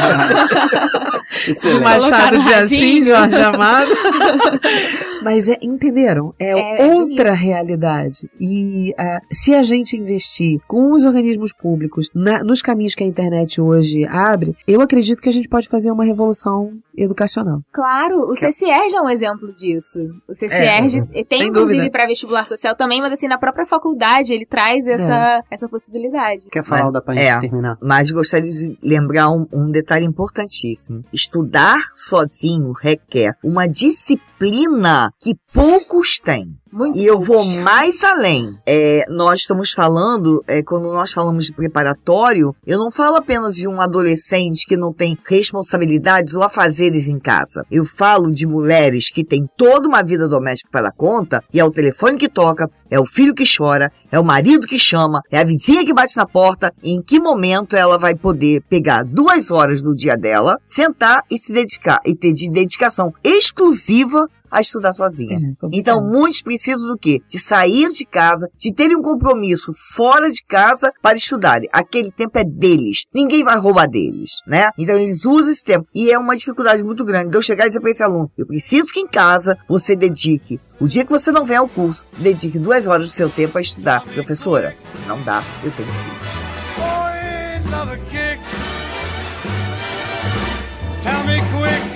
[1.62, 3.92] de Machado de Assis, Jorge Amado.
[5.24, 6.34] Mas é, entenderam?
[6.40, 8.30] É, outra realidade.
[8.40, 13.08] E ah, se a gente investir com os organismos públicos na- nos caminhos que a
[13.08, 17.60] internet hoje abre, eu acredito que a gente pode fazer uma revolução educacional.
[17.74, 20.00] Claro, o CCR é um exemplo disso.
[20.30, 24.46] O CCR É, tem, inclusive, para vestibular social também, mas assim, na própria faculdade ele
[24.46, 26.48] traz essa, essa possibilidade.
[26.52, 27.78] Quer falar o da gente É, terminar?
[27.82, 31.04] Mas gostaria de lembrar um, um detalhe importantíssimo.
[31.12, 36.56] Estudar sozinho requer uma disciplina que poucos têm.
[36.94, 38.58] E eu vou mais além.
[38.66, 43.68] É, nós estamos falando, é, quando nós falamos de preparatório, eu não falo apenas de
[43.68, 47.66] um adolescente que não tem responsabilidades ou afazeres em casa.
[47.72, 51.72] Eu falo de mulheres que têm toda uma vida doméstica para conta e é o
[51.72, 55.44] telefone que toca, é o filho que chora, é o marido que chama, é a
[55.44, 56.74] vizinha que bate na porta.
[56.84, 61.54] Em que momento ela vai poder pegar duas horas do dia dela, sentar e se
[61.54, 65.56] dedicar e ter de dedicação exclusiva a estudar sozinha.
[65.72, 67.22] Então, muitos precisam do quê?
[67.28, 71.68] De sair de casa, de terem um compromisso fora de casa para estudarem.
[71.74, 73.06] Aquele tempo é deles.
[73.14, 74.70] Ninguém vai roubar deles, né?
[74.78, 75.88] Então, eles usam esse tempo.
[75.94, 78.46] E é uma dificuldade muito grande de eu chegar e dizer para esse aluno, eu
[78.46, 82.58] preciso que em casa você dedique, o dia que você não vem ao curso, dedique
[82.58, 84.04] duas horas do seu tempo a estudar.
[84.14, 84.76] Professora,
[85.08, 85.90] não dá, eu tenho
[87.98, 88.40] que kick.
[91.02, 91.95] Tell me quick.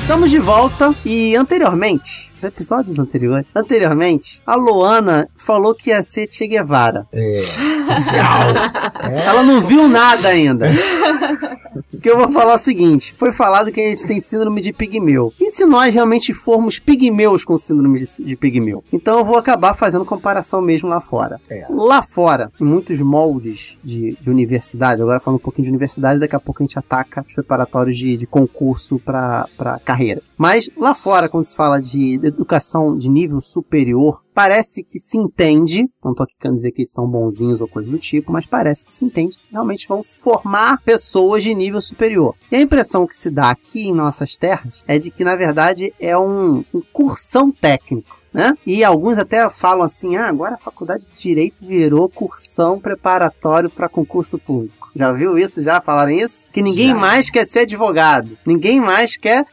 [0.00, 6.46] Estamos de volta e anteriormente, episódios anteriores, anteriormente, a Luana falou que ia ser Che
[6.46, 7.06] Guevara.
[7.12, 7.42] É.
[7.86, 8.54] Social.
[9.02, 10.68] Ela não viu nada ainda.
[11.90, 15.32] Porque eu vou falar o seguinte: foi falado que a gente tem síndrome de pigmeu.
[15.40, 18.84] E se nós realmente formos pigmeus com síndrome de, de pigmeu?
[18.92, 21.40] Então eu vou acabar fazendo comparação mesmo lá fora.
[21.68, 26.36] Lá fora, em muitos moldes de, de universidade, agora falando um pouquinho de universidade, daqui
[26.36, 30.22] a pouco a gente ataca os preparatórios de, de concurso para carreira.
[30.36, 35.88] Mas lá fora, quando se fala de educação de nível superior, parece que se entende,
[36.04, 38.86] não tô aqui querendo dizer que eles são bonzinhos ou coisa do tipo, mas parece
[38.86, 42.34] que se entende que realmente vão se formar pessoas de nível superior.
[42.50, 45.92] E a impressão que se dá aqui em nossas terras é de que, na verdade,
[45.98, 48.16] é um, um cursão técnico.
[48.32, 48.54] né?
[48.64, 53.88] E alguns até falam assim: ah, agora a faculdade de Direito virou cursão preparatório para
[53.88, 54.77] concurso público.
[54.94, 55.62] Já viu isso?
[55.62, 56.46] Já falaram isso?
[56.52, 56.94] Que ninguém Já.
[56.94, 58.36] mais quer ser advogado.
[58.46, 59.44] Ninguém mais quer.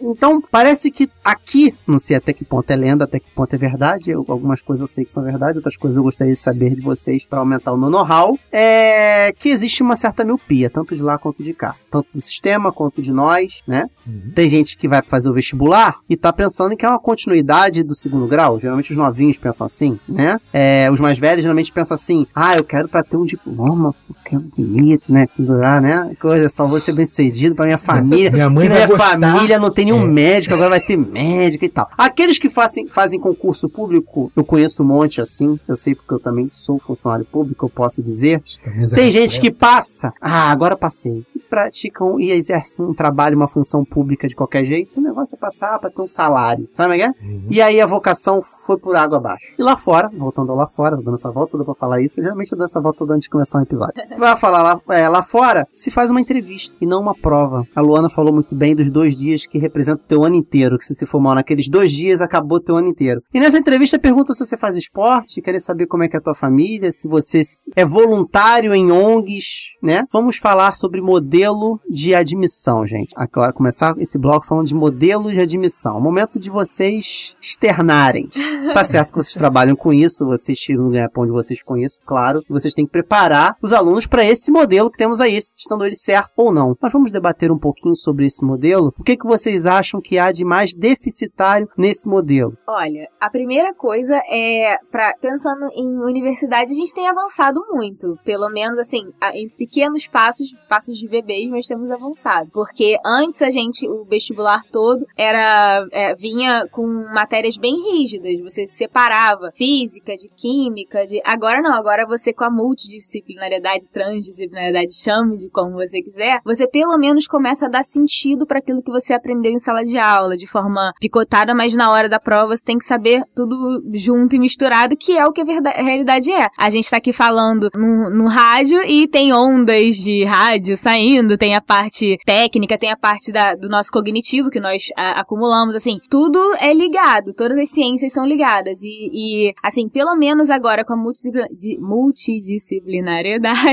[0.00, 3.58] Então, parece que aqui, não sei até que ponto é lenda, até que ponto é
[3.58, 4.10] verdade.
[4.10, 6.80] Eu- algumas coisas eu sei que são verdade, outras coisas eu gostaria de saber de
[6.80, 8.38] vocês para aumentar o meu know-how.
[8.52, 11.74] É que existe uma certa miopia, tanto de lá quanto de cá.
[11.90, 13.86] Tanto do sistema quanto de nós, né?
[14.34, 17.94] Tem gente que vai fazer o vestibular e tá pensando que é uma continuidade do
[17.94, 18.58] segundo grau.
[18.58, 20.40] Geralmente os novinhos pensam assim, né?
[20.52, 23.94] É, os mais velhos geralmente pensam assim: ah, eu quero pra ter um diploma,
[24.36, 25.26] é bonito, né?
[25.38, 26.14] Durar, né?
[26.20, 28.30] Coisa, só vou ser bem sucedido pra minha família.
[28.38, 29.10] Minha mãe que vai minha gostar.
[29.20, 30.06] família não tem nenhum É.
[30.06, 31.88] médico, agora vai ter médico e tal.
[31.96, 36.20] Aqueles que fazem, fazem concurso público, eu conheço um monte assim, eu sei porque eu
[36.20, 38.42] também sou funcionário público, eu posso dizer.
[38.64, 39.42] Camisa Tem gente preta.
[39.42, 41.24] que passa, ah, agora passei.
[41.34, 44.98] E praticam e exercem um trabalho, uma função pública de qualquer jeito.
[44.98, 46.68] O negócio é passar pra ter um salário.
[46.74, 47.26] Sabe como é que é?
[47.26, 47.42] Uhum.
[47.50, 49.44] E aí a vocação foi por água abaixo.
[49.58, 52.58] E lá fora, voltando lá fora, dando essa volta toda pra falar isso, geralmente eu
[52.58, 53.94] dou essa volta toda antes de começar um episódio.
[54.18, 57.64] Vai falar lá, é, lá fora, se faz uma entrevista e não uma prova.
[57.72, 60.84] A Luana falou muito bem dos dois dias que representam o teu ano inteiro, que
[60.84, 63.22] se você for mal naqueles dois dias, acabou teu ano inteiro.
[63.32, 66.22] E nessa entrevista pergunta se você faz esporte, querem saber como é que é a
[66.22, 67.42] tua família, se você
[67.76, 69.44] é voluntário em ONGs,
[69.80, 70.02] né?
[70.12, 73.12] Vamos falar sobre modelo de admissão, gente.
[73.16, 76.00] Agora começar esse bloco falando de modelo de admissão.
[76.00, 78.28] Momento de vocês externarem.
[78.74, 81.98] Tá certo que vocês trabalham com isso, vocês tiram o ganha-pão de vocês com isso,
[82.04, 82.42] claro.
[82.48, 86.32] Vocês têm que preparar os alunos para esse modelo que temos aí, estando ele certo
[86.36, 86.76] ou não.
[86.80, 88.92] Mas vamos debater um pouquinho sobre esse modelo.
[88.98, 92.56] O que, que vocês acham que há de mais deficitário nesse modelo?
[92.66, 98.18] Olha, a primeira coisa é, pra, pensando em universidade, a gente tem avançado muito.
[98.24, 102.50] Pelo menos, assim, em pequenos passos, passos de bebês, mas temos avançado.
[102.52, 108.40] Porque antes a gente, o vestibular todo, era é, vinha com matérias bem rígidas.
[108.42, 111.20] Você se separava física, de química, de.
[111.24, 116.96] Agora não, agora você com a multidisciplinariedade, transdisciplinariedade, chame de como você quiser, você pelo
[116.98, 120.46] menos começa a dar sentido para aquilo que você aprendeu em sala de aula, de
[120.46, 123.56] forma picotada, mas na hora da prova você tem que saber tudo
[123.94, 126.46] junto e misturado, que é o que a, verda- a realidade é.
[126.56, 131.54] A gente tá aqui falando no, no rádio e tem ondas de rádio saindo, tem
[131.54, 135.98] a parte técnica, tem a parte da- do nosso cognitivo que nós a- acumulamos, assim,
[136.10, 139.10] tudo é ligado, todas as ciências são ligadas e,
[139.48, 141.48] e, assim, pelo menos agora com a multidisciplina-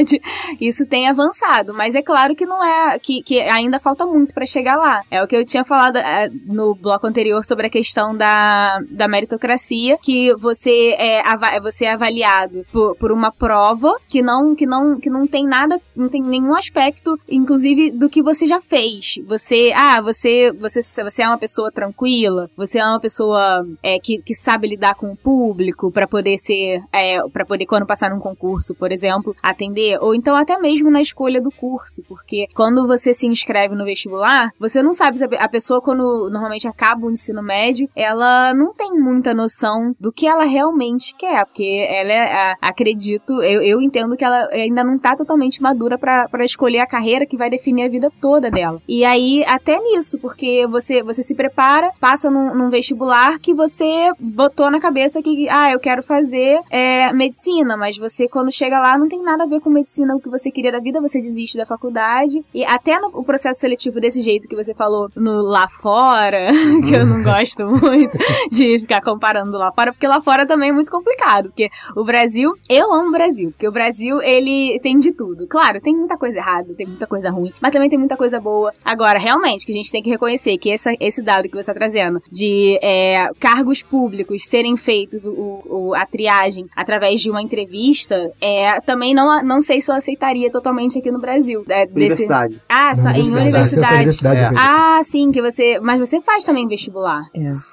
[0.06, 0.15] de-
[0.60, 4.46] isso tem avançado, mas é claro que não é, que, que ainda falta muito para
[4.46, 5.02] chegar lá.
[5.10, 9.08] É o que eu tinha falado eh, no bloco anterior sobre a questão da, da
[9.08, 14.66] meritocracia, que você é, ava- você é avaliado por, por uma prova que não, que
[14.66, 19.16] não, que não tem nada, não tem nenhum aspecto, inclusive do que você já fez.
[19.28, 24.22] Você, ah, você, você, você é uma pessoa tranquila, você é uma pessoa é, que,
[24.22, 28.20] que sabe lidar com o público para poder ser, é, para poder quando passar num
[28.20, 33.14] concurso, por exemplo, atender, ou então até mesmo na escolha do curso, porque quando você
[33.14, 37.08] se inscreve no vestibular, você não sabe se a pe- a pessoa quando normalmente acaba
[37.08, 42.12] o ensino médio, ela não tem muita noção do que ela realmente quer, porque ela
[42.12, 46.88] é, acredito, eu, eu entendo que ela ainda não tá totalmente madura pra escolher a
[46.88, 48.82] carreira que vai definir a vida toda dela.
[48.88, 54.12] E aí, até nisso, porque você, você se prepara, passa num, num vestibular que você
[54.20, 58.98] botou na cabeça que, ah, eu quero fazer é, medicina, mas você, quando chega lá,
[58.98, 61.58] não tem nada a ver com medicina, o que você queria da vida, você desiste
[61.58, 62.44] da faculdade.
[62.54, 66.50] E até no o processo seletivo desse jeito que você falou no lá fora,
[66.88, 68.18] que eu não gosto muito
[68.52, 72.52] de ficar comparando lá fora, porque lá fora também é muito complicado, porque o Brasil,
[72.70, 75.48] eu amo o Brasil, porque o Brasil, ele tem de tudo.
[75.48, 78.74] Claro, tem muita coisa errada, tem muita coisa ruim, mas também tem muita coisa boa.
[78.84, 81.74] Agora, realmente, que a gente tem que reconhecer que essa, esse dado que você está
[81.74, 88.30] trazendo, de é, cargos públicos serem feitos, o, o- a triagem, através de uma entrevista,
[88.42, 91.64] é, também não, não sei se eu aceitaria totalmente aqui no Brasil.
[91.70, 92.62] É, desse- Universidade.
[92.70, 93.96] Ah, só, Na em universidade, universidade.
[93.96, 94.58] universidade É.
[94.60, 95.80] Ah, sim, que você.
[95.80, 97.24] Mas você faz também vestibular.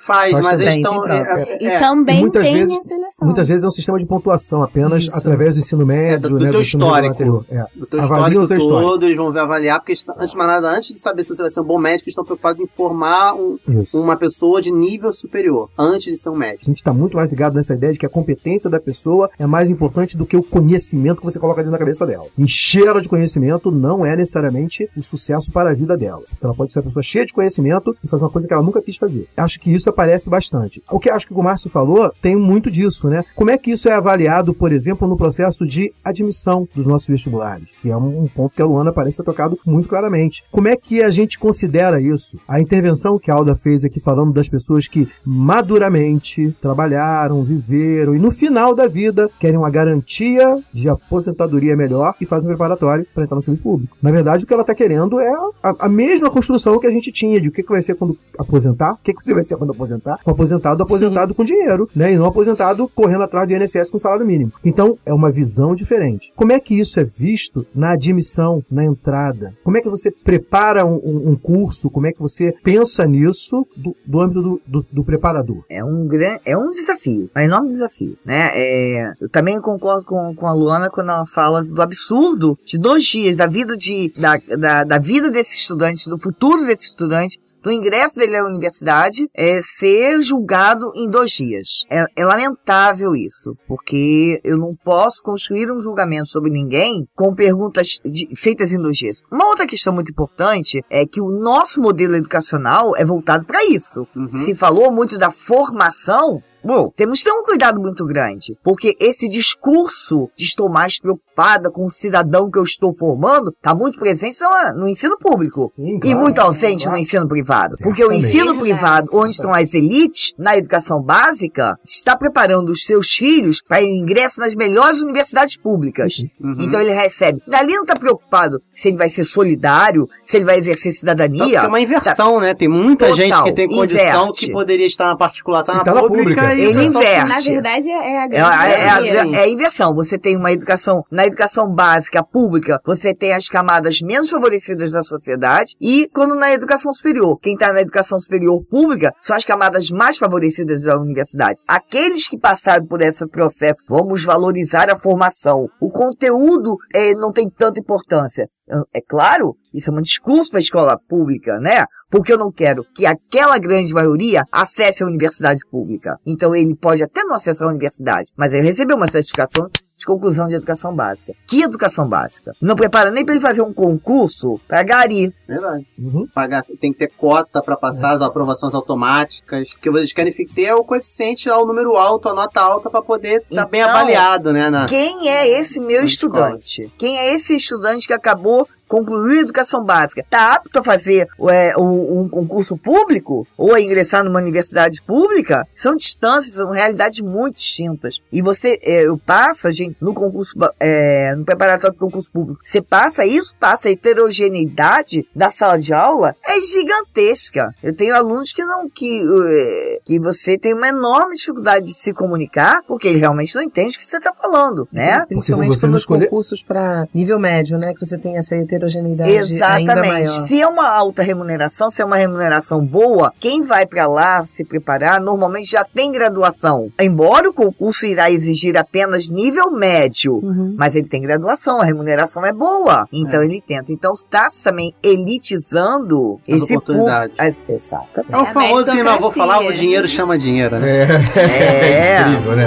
[0.07, 1.07] Faz, Faz mas eles estão.
[1.07, 3.27] é, é, E é, também E muitas tem vezes- a seleção.
[3.27, 5.19] Muitas vezes é um sistema de pontuação apenas Isso.
[5.19, 7.47] através do ensino médio, É, do- do né, teu ensino médio histórico.
[7.51, 7.65] É.
[7.75, 8.91] do teu Avaliam histórico teu histórico.
[8.91, 11.43] todo, eles vão ver avaliar, porque antes de mais nada, antes de saber se você
[11.43, 13.57] vai ser um bom médico, eles estão preocupados em formar um-
[13.95, 16.63] uma pessoa de nível superior, antes de ser um médico.
[16.65, 19.47] A gente está muito mais ligado nessa ideia de que a competência da pessoa é
[19.47, 22.27] mais importante do que o conhecimento que você coloca dentro da cabeça dela.
[22.39, 26.23] Encher ela de conhecimento não é necessariamente o sucesso para a vida dela.
[26.43, 28.83] Ela pode ser uma pessoa cheia de conhecimento e fazer uma coisa que ela nunca
[28.83, 29.27] quis fazer.
[29.37, 30.83] Acho que isso aparece bastante.
[30.91, 33.25] O que acho que o Márcio falou tem muito disso, né?
[33.35, 37.69] Como é que isso é avaliado, por exemplo, no processo de admissão dos nossos vestibulares?
[37.81, 40.43] Que é um ponto que a Luana parece foi tocado muito claramente.
[40.51, 42.39] Como é que a gente considera isso?
[42.47, 48.19] A intervenção que a Alda fez aqui falando das pessoas que maduramente trabalharam, viveram e
[48.19, 53.25] no final da vida querem uma garantia de aposentadoria melhor e fazem um preparatório para
[53.25, 53.97] entrar no serviço público.
[54.03, 55.31] Na verdade, o que ela está querendo é
[55.63, 58.17] a, a mesma construção que a gente tinha de o que, que vai ser quando
[58.39, 60.19] aposentar, o que, que você vai ser quando aposentar.
[60.27, 62.13] Um aposentado, aposentado com dinheiro, né?
[62.13, 64.53] E não aposentado correndo atrás do INSS com salário mínimo.
[64.65, 66.33] Então, é uma visão diferente.
[66.37, 69.53] Como é que isso é visto na admissão, na entrada?
[69.65, 71.91] Como é que você prepara um, um- um curso?
[71.91, 75.65] Como é que você pensa nisso do, do âmbito do, do- do preparador?
[75.71, 78.51] É um grande, é um desafio, um enorme desafio, né?
[78.55, 83.05] É, eu também concordo com, com a Luana quando ela fala do absurdo de dois
[83.05, 87.71] dias da vida de, da, da, da vida desse estudante, do futuro desse estudante, do
[87.71, 91.85] ingresso dele à universidade, é ser julgado em dois dias.
[91.89, 98.01] É, é lamentável isso, porque eu não posso construir um julgamento sobre ninguém com perguntas
[98.05, 99.23] de- feitas em dois dias.
[99.31, 104.09] Uma outra questão muito importante é que o nosso modelo educacional é voltado para isso.
[104.45, 109.29] Se falou muito da formação, Bom, temos que ter um cuidado muito grande, porque esse
[109.29, 114.39] discurso de estou mais preocupada com o cidadão que eu estou formando está muito presente
[114.41, 117.77] no, no ensino público e claro, muito ausente no ensino privado.
[117.83, 123.11] Porque o ensino privado, onde estão as elites, na educação básica, está preparando os seus
[123.11, 126.23] filhos para ingresso nas melhores universidades públicas.
[126.59, 127.43] Então ele recebe.
[127.53, 131.45] Ali não está preocupado se ele vai ser solidário, se ele vai exercer cidadania.
[131.47, 132.55] Que é uma inversão, né?
[132.55, 134.47] Tem muita Total, gente que tem condição inverte.
[134.47, 137.29] que poderia estar na particular, tá na, tá na pública, e Ele pessoal- inverte.
[137.29, 138.89] Na verdade, é a É, grande a- é,
[139.21, 139.95] a- é a inversão.
[139.95, 145.03] Você tem uma educação, na educação básica pública, você tem as camadas menos favorecidas da
[145.03, 149.91] sociedade e quando na educação superior, quem está na educação superior pública são as camadas
[149.91, 151.61] mais favorecidas da universidade.
[151.69, 155.67] Aqueles que passaram por esse processo, vamos valorizar a formação.
[155.81, 158.47] O conteúdo eh, não tem tanta importância.
[158.93, 161.85] É claro, isso é um discurso para a escola pública, né?
[162.11, 166.17] Porque eu não quero que aquela grande maioria acesse a universidade pública.
[166.27, 169.69] Então ele pode até não acessar a universidade, mas ele recebeu uma certificação
[170.03, 171.33] de conclusão de educação básica.
[171.47, 172.53] Que educação básica?
[172.61, 175.33] Não prepara nem para ele fazer um concurso para gari.
[175.47, 175.87] Verdade.
[176.35, 179.71] Pagar, tem que ter cota para passar as aprovações automáticas.
[179.71, 182.91] O que vocês querem ter é o coeficiente lá, o número alto, a nota alta,
[182.91, 184.69] para poder estar bem Então, avaliado, né?
[184.69, 184.87] Na...
[184.87, 186.93] Quem é esse meu Na estudante?
[186.99, 191.75] Quem é esse estudante que acabou concluiu a educação básica, está apto a fazer é,
[191.79, 197.57] um, um concurso público ou a ingressar numa universidade pública, são distâncias, são realidades muito
[197.57, 198.19] distintas.
[198.31, 202.83] E você, é, eu passa, gente, no concurso, é, no preparatório do concurso público, você
[202.83, 207.75] passa isso, passa a heterogeneidade da sala de aula, é gigantesca.
[207.83, 212.13] Eu tenho alunos que não, que, é, que você tem uma enorme dificuldade de se
[212.13, 215.25] comunicar, porque ele realmente não entende o que você está falando, né?
[215.27, 217.95] Principalmente pelos escolher- concursos para nível médio, né?
[217.95, 220.09] Que você tem essa heterogeneidade ainda Exatamente.
[220.09, 220.27] maior.
[220.27, 224.65] Se é uma alta remuneração, se é uma remuneração boa, quem vai para lá se
[224.65, 226.91] preparar normalmente já tem graduação.
[227.01, 230.75] Embora o concurso irá exigir apenas nível médio, Uhum.
[230.79, 233.07] mas ele tem graduação, a remuneração é boa.
[233.13, 233.93] Então ele tenta.
[233.93, 237.35] Então está também elitizando As esse oportunidades.
[237.39, 238.33] as- Exatamente.
[238.35, 241.07] É o famoso que meu avô falava, o dinheiro chama dinheiro, né?
[241.37, 242.21] É.
[242.23, 242.67] incrível, né?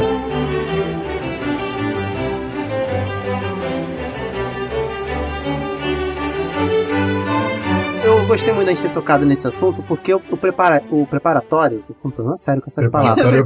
[8.36, 12.38] Gostei muito gente ter tocado nesse assunto, porque o, o, prepara, o preparatório, tô falando
[12.38, 13.25] sério com essas palavras.
[13.25, 13.45] Preparatório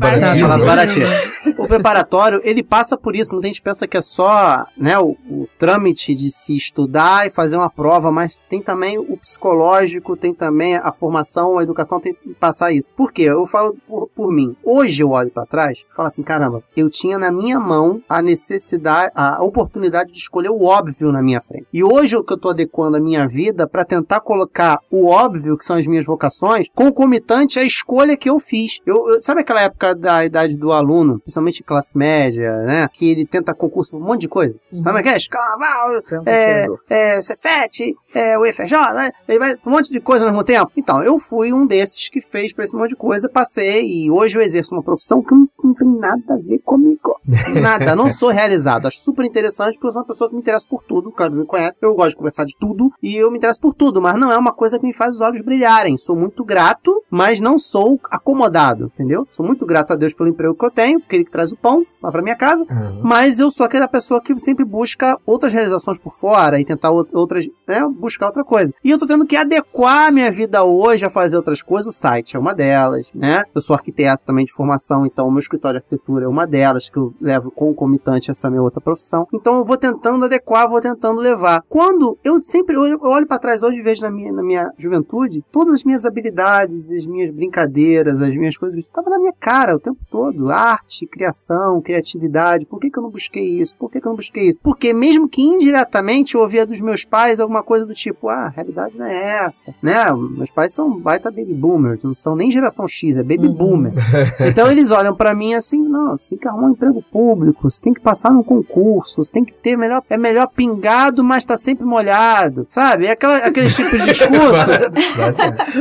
[1.03, 1.61] É.
[1.61, 3.33] O preparatório, ele passa por isso.
[3.33, 7.55] Muita gente pensa que é só né, o, o trâmite de se estudar e fazer
[7.55, 12.33] uma prova, mas tem também o psicológico, tem também a formação, a educação tem que
[12.33, 12.87] passar isso.
[12.95, 13.23] Por quê?
[13.23, 14.55] Eu falo por, por mim.
[14.63, 18.23] Hoje eu olho pra trás e falo assim, caramba, eu tinha na minha mão a
[18.23, 21.67] necessidade, a oportunidade de escolher o óbvio na minha frente.
[21.71, 25.57] E hoje o que eu tô adequando a minha vida para tentar colocar o óbvio,
[25.57, 28.80] que são as minhas vocações, concomitante à escolha que eu fiz.
[28.86, 32.88] Eu, eu- sabe aquela época da idade do aluno, principalmente classe média, né?
[32.91, 34.55] Que ele tenta concurso por um monte de coisa.
[34.84, 35.17] Sabe o que é?
[35.30, 39.09] Carnaval, é, é, Cefet, é, o IFJ, né?
[39.27, 40.71] Ele vai um monte de coisa ao mesmo tempo.
[40.75, 44.38] Então, eu fui um desses que fez pra esse monte de coisa, passei e hoje
[44.38, 46.99] eu exerço uma profissão que não, não tem nada a ver comigo.
[47.61, 48.88] Nada, não sou realizado.
[48.88, 51.45] Acho super interessante porque eu sou uma pessoa que me interessa por tudo, claro, me
[51.45, 51.77] conhece.
[51.82, 54.38] Eu gosto de conversar de tudo e eu me interesso por tudo, mas não é
[54.38, 55.97] uma coisa que me faz os olhos brilharem.
[55.97, 59.28] Sou muito grato, mas não sou acomodado, entendeu?
[59.32, 61.57] Sou muito grato a Deus pelo emprego que eu tenho, porque ele que traz o
[61.57, 62.65] pão lá pra minha casa.
[63.03, 67.07] Mas eu sou aquela pessoa que sempre busca outras realizações por fora e tentar ou-
[67.13, 68.74] outras, né, buscar outra coisa.
[68.84, 71.93] E eu tô tendo que adequar a minha vida hoje a fazer outras coisas.
[71.95, 73.43] O site é uma delas, né?
[73.55, 76.89] Eu sou arquiteto também de formação, então o meu escritório de arquitetura é uma delas,
[76.89, 79.28] que eu levo concomitante essa minha outra profissão.
[79.34, 81.63] Então eu vou tentando adequar, vou tentando levar.
[81.70, 85.43] Quando eu sempre eu olho para trás hoje e vejo na minha, na minha juventude,
[85.51, 89.80] todas as minhas habilidades, as minhas brincadeiras, as minhas coisas, estavam na minha cara o
[89.80, 90.49] tempo todo.
[90.49, 92.66] Arte, criação, criatividade.
[92.66, 93.76] Por que, que eu não busquei isso?
[93.76, 94.60] Por que, que eu não busquei isso?
[94.62, 98.49] Porque mesmo que indiretamente eu ouvia dos meus pais alguma coisa do tipo, ah, a
[98.49, 100.12] realidade não é essa, né?
[100.14, 103.93] Meus pais são baita baby boomers, não são nem geração X, é baby boomer.
[104.39, 107.82] Então eles olham pra mim assim, não, você tem que arrumar um emprego público, você
[107.82, 111.57] tem que passar num concurso, você tem que ter melhor, é melhor pingado, mas tá
[111.57, 113.05] sempre molhado, sabe?
[113.05, 114.38] É aquela, aquele tipo de discurso,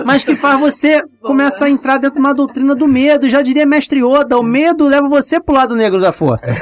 [0.04, 3.28] mas que faz você começar a entrar dentro de uma doutrina do medo.
[3.28, 6.54] Já diria mestre Oda, o medo leva você pro lado negro da força.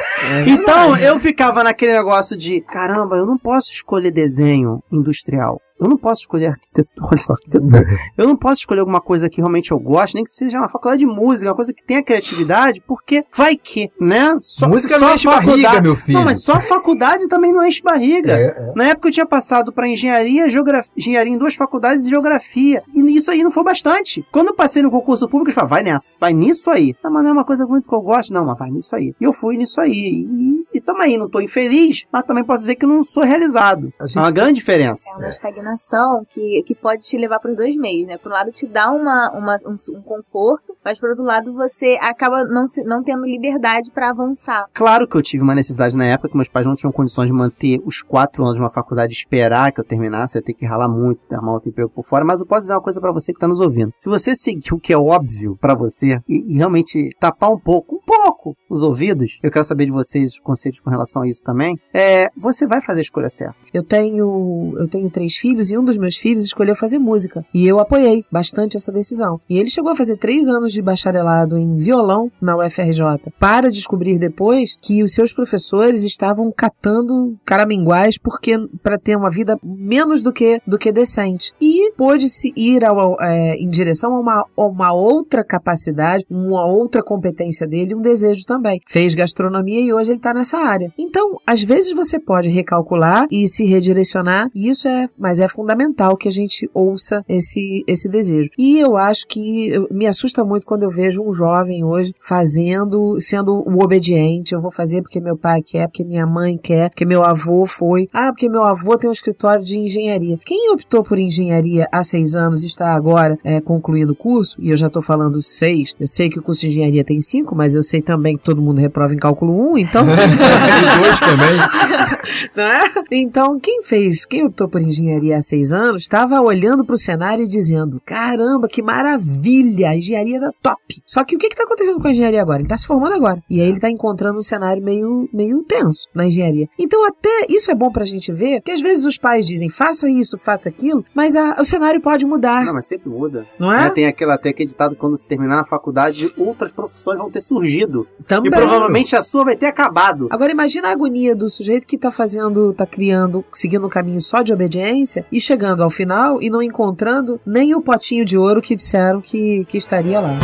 [0.47, 5.61] então eu ficava naquele negócio de, caramba, eu não posso escolher desenho industrial.
[5.79, 7.87] Eu não posso escolher arquitetura, olha só, arquitetura.
[8.17, 11.01] Eu não posso escolher alguma coisa que realmente eu gosto, nem que seja uma faculdade
[11.01, 14.35] de música, uma coisa que tenha criatividade, porque vai que, né?
[14.39, 16.19] Só, Música só não enche barriga, faculdade- meu filho.
[16.19, 18.33] Não, mas só faculdade também não enche barriga.
[18.33, 18.73] É, é.
[18.75, 22.83] Na época eu tinha passado para engenharia, geografia, engenharia em duas faculdades e geografia.
[22.95, 24.25] E isso aí não foi bastante.
[24.33, 26.95] Quando eu passei no concurso público, eles falaram, vai nessa, vai nisso aí.
[27.05, 28.33] Ah, mas não é uma coisa muito que eu gosto.
[28.33, 29.15] Não, mas vai nisso aí.
[29.21, 29.93] E eu fui nisso aí.
[29.93, 33.93] E, tamo aí, não tô infeliz, mas também posso dizer que não sou realizado.
[34.01, 35.11] É uma grande diferença.
[35.15, 38.17] É uma estagnação que, que pode te levar para os dois meios, né?
[38.19, 41.99] Por um lado, te dá uma, uma- um, um conforto, mas por outro lado, você
[42.01, 44.67] acaba não, se- não tendo liberdade para avançar.
[44.73, 47.33] Claro que eu tive uma necessidade na época que meus pais não tinham condições de
[47.33, 50.55] manter os quatro anos de uma faculdade e esperar que eu terminasse, eu ia ter
[50.55, 53.13] que ralar muito, arrumar outro emprego por fora, mas eu posso dizer uma coisa pra
[53.13, 53.93] você que tá nos ouvindo.
[53.99, 57.97] Se você seguir o que é óbvio pra você e, e realmente tapar um pouco,
[57.97, 61.45] um pouco os ouvidos, eu quero saber de vocês os conselhos com relação a isso
[61.45, 63.57] também, é, você vai fazer a escolha certa.
[63.73, 67.45] Eu tenho, eu tenho três filhos e um dos meus filhos escolheu fazer música.
[67.53, 69.41] E eu apoiei bastante essa decisão.
[69.49, 74.19] E ele chegou a fazer três anos de bacharelado em violão na UFRJ, para descobrir
[74.19, 80.33] depois que os seus professores estavam catando caraminguais porque para ter uma vida menos do
[80.33, 81.53] que do que decente.
[81.61, 87.03] E pôde-se ir ao, é, em direção a uma, a uma outra capacidade, uma outra
[87.03, 88.81] competência dele, um desejo também.
[88.87, 90.93] Fez gastronomia e hoje ele está nessa área.
[90.99, 96.17] Então, às vezes você pode recalcular e se redirecionar, e isso é, mas é fundamental
[96.17, 98.51] que a gente ouça esse, esse desejo.
[98.59, 103.55] E eu acho que me assusta muito quando eu vejo um jovem hoje fazendo, sendo
[103.55, 104.55] o obediente.
[104.55, 108.09] Eu vou fazer porque meu pai quer, porque minha mãe quer, porque meu avô foi.
[108.13, 110.39] Ah, porque meu avô tem um escritório de engenharia.
[110.45, 114.71] Quem optou por engenharia há seis anos e está agora é, concluindo o curso, e
[114.71, 117.75] eu já estou falando seis, eu sei que o curso de engenharia tem cinco, mas
[117.75, 120.07] eu sei também que todo mundo reprova em cálculo um, então.
[120.57, 121.57] E dois também.
[122.57, 122.85] Não é?
[123.13, 127.45] Então, quem fez, quem optou por engenharia há seis anos, estava olhando para o cenário
[127.45, 130.81] e dizendo: caramba, que maravilha, a engenharia era top.
[131.07, 132.59] Só que o que está acontecendo com a engenharia agora?
[132.59, 133.43] Ele está se formando agora.
[133.49, 136.69] E aí ele está encontrando um cenário meio, meio tenso na engenharia.
[136.79, 139.69] Então, até isso é bom para a gente ver que às vezes os pais dizem:
[139.71, 142.65] faça isso, faça aquilo, mas a- o cenário pode mudar.
[142.65, 143.47] Não, mas sempre muda.
[143.59, 143.85] Não é?
[143.85, 147.31] Né, Tem aquele, até aquele ditado que quando se terminar a faculdade, outras profissões vão
[147.31, 148.07] ter surgido.
[148.27, 148.51] Também.
[148.51, 150.29] E provavelmente a sua vai ter acabado.
[150.31, 154.43] Agora imagina a agonia do sujeito que tá fazendo, tá criando, seguindo um caminho só
[154.43, 158.77] de obediência e chegando ao final e não encontrando nem o potinho de ouro que
[158.77, 160.39] disseram que, que estaria lá.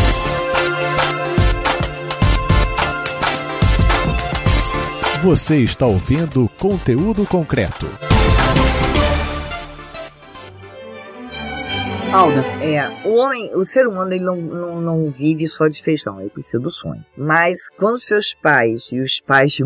[5.23, 8.12] Você está ouvindo conteúdo concreto.
[12.13, 12.43] Alda.
[12.63, 16.29] É, o homem, o ser humano, ele não, não, não vive só de feijão, ele
[16.29, 17.03] precisa do sonho.
[17.17, 19.65] Mas quando seus pais, e os pais de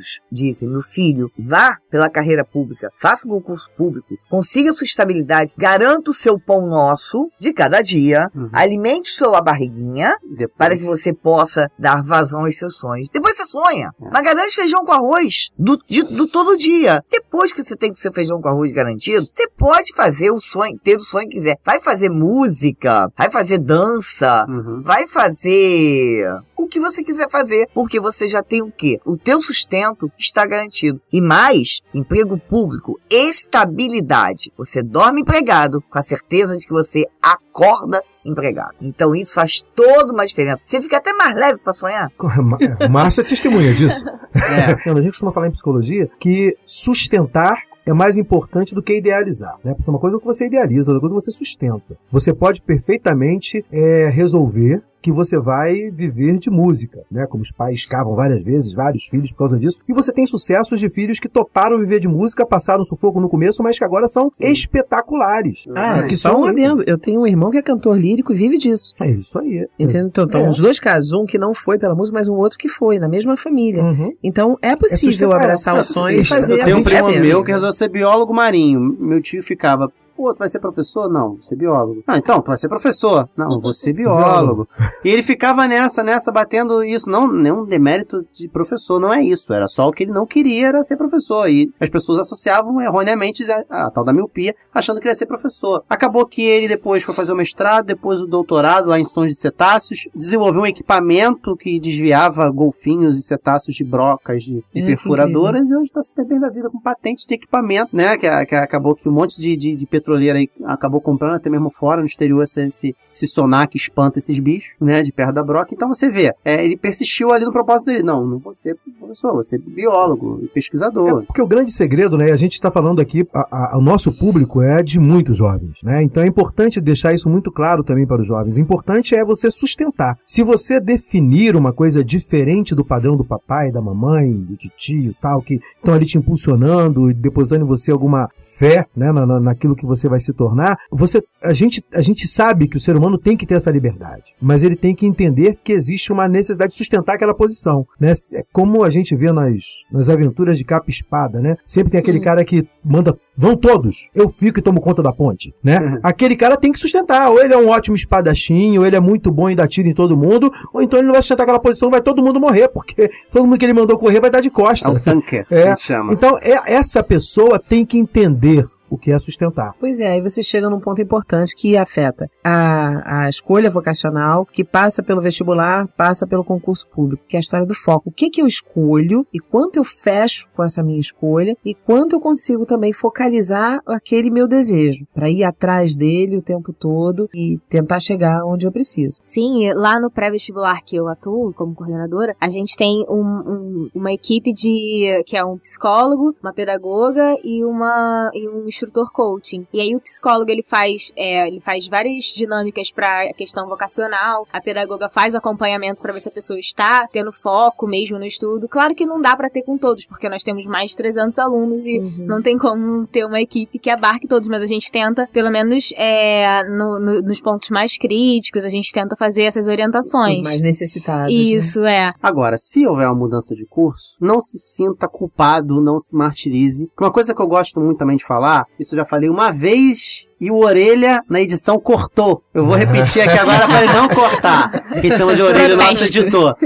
[0.00, 5.52] muitos, dizem, meu filho, vá pela carreira pública, faça um concurso público, consiga sua estabilidade,
[5.56, 10.12] garanta o seu pão nosso de cada dia, alimente sua barriguinha,
[10.56, 13.08] para que você possa dar vazão aos seus sonhos.
[13.12, 17.02] Depois você sonha, mas garante feijão com arroz do, de- do todo dia.
[17.10, 20.78] Depois que você tem o seu feijão com arroz garantido, você pode fazer o sonho,
[20.82, 21.56] ter o sonho que quiser.
[21.64, 24.46] Vai fazer música, vai fazer dança,
[24.82, 26.26] vai fazer
[26.62, 28.98] o que você quiser fazer, porque você já tem o quê?
[29.04, 31.00] O teu sustento está garantido.
[31.12, 34.52] E mais, emprego público, estabilidade.
[34.56, 38.74] Você dorme empregado com a certeza de que você acorda empregado.
[38.80, 40.62] Então isso faz toda uma diferença.
[40.64, 42.10] Você fica até mais leve para sonhar.
[42.44, 42.58] Ma-
[42.90, 44.04] Márcia é testemunha disso.
[44.34, 49.74] a gente costuma falar em psicologia que sustentar é mais importante do que idealizar, né?
[49.74, 51.96] Porque uma coisa é o que você idealiza, outra coisa é o que você sustenta.
[52.10, 57.26] Você pode perfeitamente é, resolver que você vai viver de música, né?
[57.26, 59.78] Como os pais escavam várias vezes, vários filhos por causa disso.
[59.88, 63.62] E você tem sucessos de filhos que toparam viver de música, passaram sufoco no começo,
[63.62, 65.64] mas que agora são espetaculares.
[65.74, 66.82] Ah, que só um adendo.
[66.86, 68.94] Eu tenho um irmão que é cantor lírico e vive disso.
[69.00, 69.66] É isso aí.
[69.78, 70.06] Entendeu?
[70.06, 70.48] Então, então É.
[70.48, 73.08] os dois casos, um que não foi pela música, mas um outro que foi, na
[73.08, 73.82] mesma família.
[73.82, 74.12] Uhum.
[74.22, 75.36] Então, é possível sustentável.
[75.36, 78.32] abraçar o sonho e fazer Eu a tenho um primo meu que resolveu ser biólogo
[78.34, 78.80] marinho.
[78.98, 79.90] Meu tio ficava,
[80.20, 81.08] pô, tu vai ser professor?
[81.08, 82.04] Não, vou ser biólogo.
[82.06, 83.26] Ah, então, tu vai ser professor?
[83.34, 84.68] Não, vou ser biólogo.
[85.02, 87.08] E ele ficava nessa, nessa, batendo isso.
[87.08, 89.54] Não, nenhum demérito de professor, não é isso.
[89.54, 91.48] Era só o que ele não queria, era ser professor.
[91.48, 95.24] E as pessoas associavam erroneamente a, a tal da miopia, achando que ele ia ser
[95.24, 95.82] professor.
[95.88, 99.36] Acabou que ele depois foi fazer o mestrado, depois o doutorado lá em sons de
[99.36, 105.66] cetáceos, desenvolveu um equipamento que desviava golfinhos e cetáceos de brocas, de, de É, perfuradoras,
[105.68, 108.18] e hoje está super bem da vida com patente de equipamento, né?
[108.18, 112.00] Que, que acabou que um monte de, de, de petroleira acabou comprando até mesmo fora,
[112.00, 115.02] no exterior, esse, esse, sonar que espanta esses bichos, né?
[115.02, 115.72] De perto da broca.
[115.72, 118.02] Então você vê, é, ele persistiu ali no propósito dele.
[118.02, 121.24] Não, não ser professor, vou ser biólogo pesquisador.
[121.26, 124.60] Porque o grande segredo, né, a gente está falando aqui, a- a- o nosso público
[124.62, 126.02] é de muitos jovens, né?
[126.02, 128.58] Então é importante deixar isso muito claro também para os jovens.
[128.58, 130.16] Importante é você sustentar.
[130.26, 135.40] Se você definir uma coisa diferente do padrão do papai, da mamãe, do tio, tal,
[135.42, 139.99] que estão ali te impulsionando depositando em você alguma fé, né, na- naquilo que você
[140.08, 143.46] vai se tornar, você, a gente, a gente sabe que o ser humano tem que
[143.46, 147.34] ter essa liberdade, mas ele tem que entender que existe uma necessidade de sustentar aquela
[147.34, 148.12] posição, né?
[148.32, 151.56] É como a gente vê nas, nas aventuras de capa e espada, né?
[151.66, 155.52] Sempre tem aquele cara que manda, vão todos, eu fico e tomo conta da ponte,
[155.62, 155.98] né?
[156.02, 159.30] Aquele cara tem que sustentar, ou ele é um ótimo espadachim, ou ele é muito
[159.30, 161.90] bom e dá tiro em todo mundo, ou então ele não vai sustentar aquela posição,
[161.90, 164.88] vai todo mundo morrer, porque todo mundo que ele mandou correr vai dar de costa.
[164.88, 165.74] É o tanker, É.
[165.76, 166.12] chama.
[166.12, 169.74] Então, é- essa pessoa tem que entender o que é sustentar.
[169.78, 174.64] Pois é, aí você chega num ponto importante que afeta a, a escolha vocacional, que
[174.64, 178.08] passa pelo vestibular, passa pelo concurso público, que é a história do foco.
[178.10, 182.16] O que, que eu escolho e quanto eu fecho com essa minha escolha e quanto
[182.16, 187.58] eu consigo também focalizar aquele meu desejo, para ir atrás dele o tempo todo e
[187.68, 189.20] tentar chegar onde eu preciso.
[189.24, 194.12] Sim, lá no pré-vestibular que eu atuo como coordenadora, a gente tem um- um- uma
[194.12, 199.66] equipe de que é um psicólogo, uma pedagoga e uma e um instrutor coaching.
[199.72, 204.46] E aí o psicólogo ele faz é, ele faz várias dinâmicas para a questão vocacional,
[204.52, 208.24] a pedagoga faz o acompanhamento para ver se a pessoa está tendo foco mesmo no
[208.24, 208.68] estudo.
[208.68, 211.84] Claro que não dá para ter com todos, porque nós temos mais de 300 alunos
[211.84, 215.50] e não tem como ter uma equipe que abarque todos, mas a gente tenta, pelo
[215.50, 220.38] menos é, no- no- nos pontos mais críticos, a gente tenta fazer essas orientações.
[220.38, 221.32] Os mais necessitados.
[221.32, 222.12] Isso, é.
[222.22, 226.88] Agora, se houver uma mudança de curso, não se sinta culpado, não se martirize.
[226.98, 230.28] Uma coisa que eu gosto muito também de falar, isso eu já falei uma vez
[230.40, 232.42] e o Orelha na edição cortou.
[232.54, 235.00] Eu vou repetir aqui agora para ele não cortar.
[235.00, 236.56] Que chama de Orelha o nosso editor.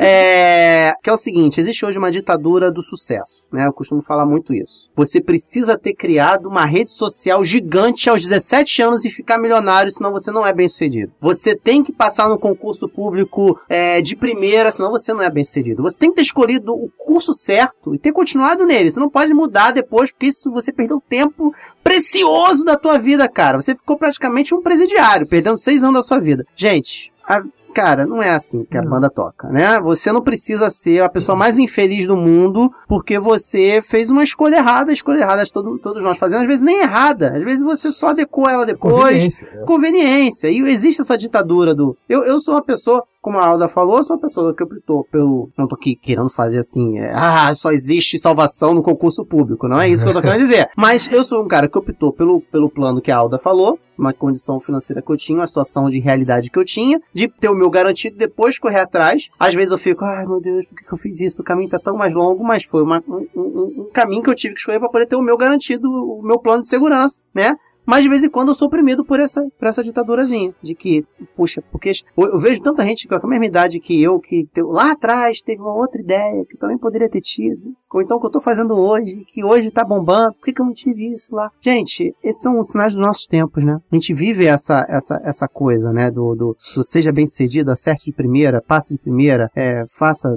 [0.00, 3.66] É, que é o seguinte, existe hoje uma ditadura do sucesso, né?
[3.66, 4.90] Eu costumo falar muito isso.
[4.96, 10.10] Você precisa ter criado uma rede social gigante aos 17 anos e ficar milionário, senão
[10.10, 11.12] você não é bem sucedido.
[11.20, 15.44] Você tem que passar no concurso público é, de primeira, senão você não é bem
[15.44, 15.82] sucedido.
[15.82, 18.90] Você tem que ter escolhido o curso certo e ter continuado nele.
[18.90, 23.60] Você não pode mudar depois, porque isso você perdeu tempo precioso da tua vida, cara.
[23.60, 26.44] Você ficou praticamente um presidiário, perdendo seis anos da sua vida.
[26.56, 29.78] Gente, a- Cara, não é assim que a banda toca, né?
[29.80, 34.56] Você não precisa ser a pessoa mais infeliz do mundo porque você fez uma escolha
[34.56, 34.90] errada.
[34.90, 37.32] A escolha errada todo, todos nós fazemos, às vezes nem errada.
[37.36, 38.92] Às vezes você só adequou ela depois.
[38.92, 39.58] Conveniência, é.
[39.64, 40.48] Conveniência.
[40.50, 41.96] E existe essa ditadura do.
[42.08, 45.04] Eu, eu sou uma pessoa, como a Alda falou, eu sou uma pessoa que optou
[45.04, 45.50] pelo.
[45.56, 46.98] Não tô aqui querendo fazer assim.
[46.98, 49.68] é, ah, só existe salvação no concurso público.
[49.68, 50.68] Não é isso que eu tô querendo dizer.
[50.76, 54.14] Mas eu sou um cara que optou pelo, pelo plano que a Alda falou, uma
[54.14, 57.54] condição financeira que eu tinha, uma situação de realidade que eu tinha, de ter o
[57.54, 59.28] meu garantido depois correr atrás.
[59.38, 61.42] Às vezes eu fico, ai meu Deus, por que que eu fiz isso?
[61.42, 64.34] O caminho tá tão mais longo, mas foi uma- um, um- um caminho que eu
[64.34, 67.54] tive que escolher para poder ter o meu garantido, o meu plano de segurança, né?
[67.90, 70.54] Mas de vez em quando eu sou oprimido por essa, por essa ditadurazinha.
[70.62, 74.20] De que, puxa, porque eu, eu vejo tanta gente com a mesma idade que eu,
[74.20, 77.74] que lá atrás teve uma outra ideia que também poderia ter tido.
[77.92, 80.60] Ou então o que eu tô fazendo hoje, que hoje tá bombando, por que, que
[80.62, 81.50] eu não tive isso lá?
[81.60, 83.78] Gente, esses são os sinais dos nossos tempos, né?
[83.90, 86.10] A gente vive essa, essa, essa coisa, né?
[86.10, 90.28] Do, do, do seja bem sucedido, acerte de primeira, passe de primeira, é, faça.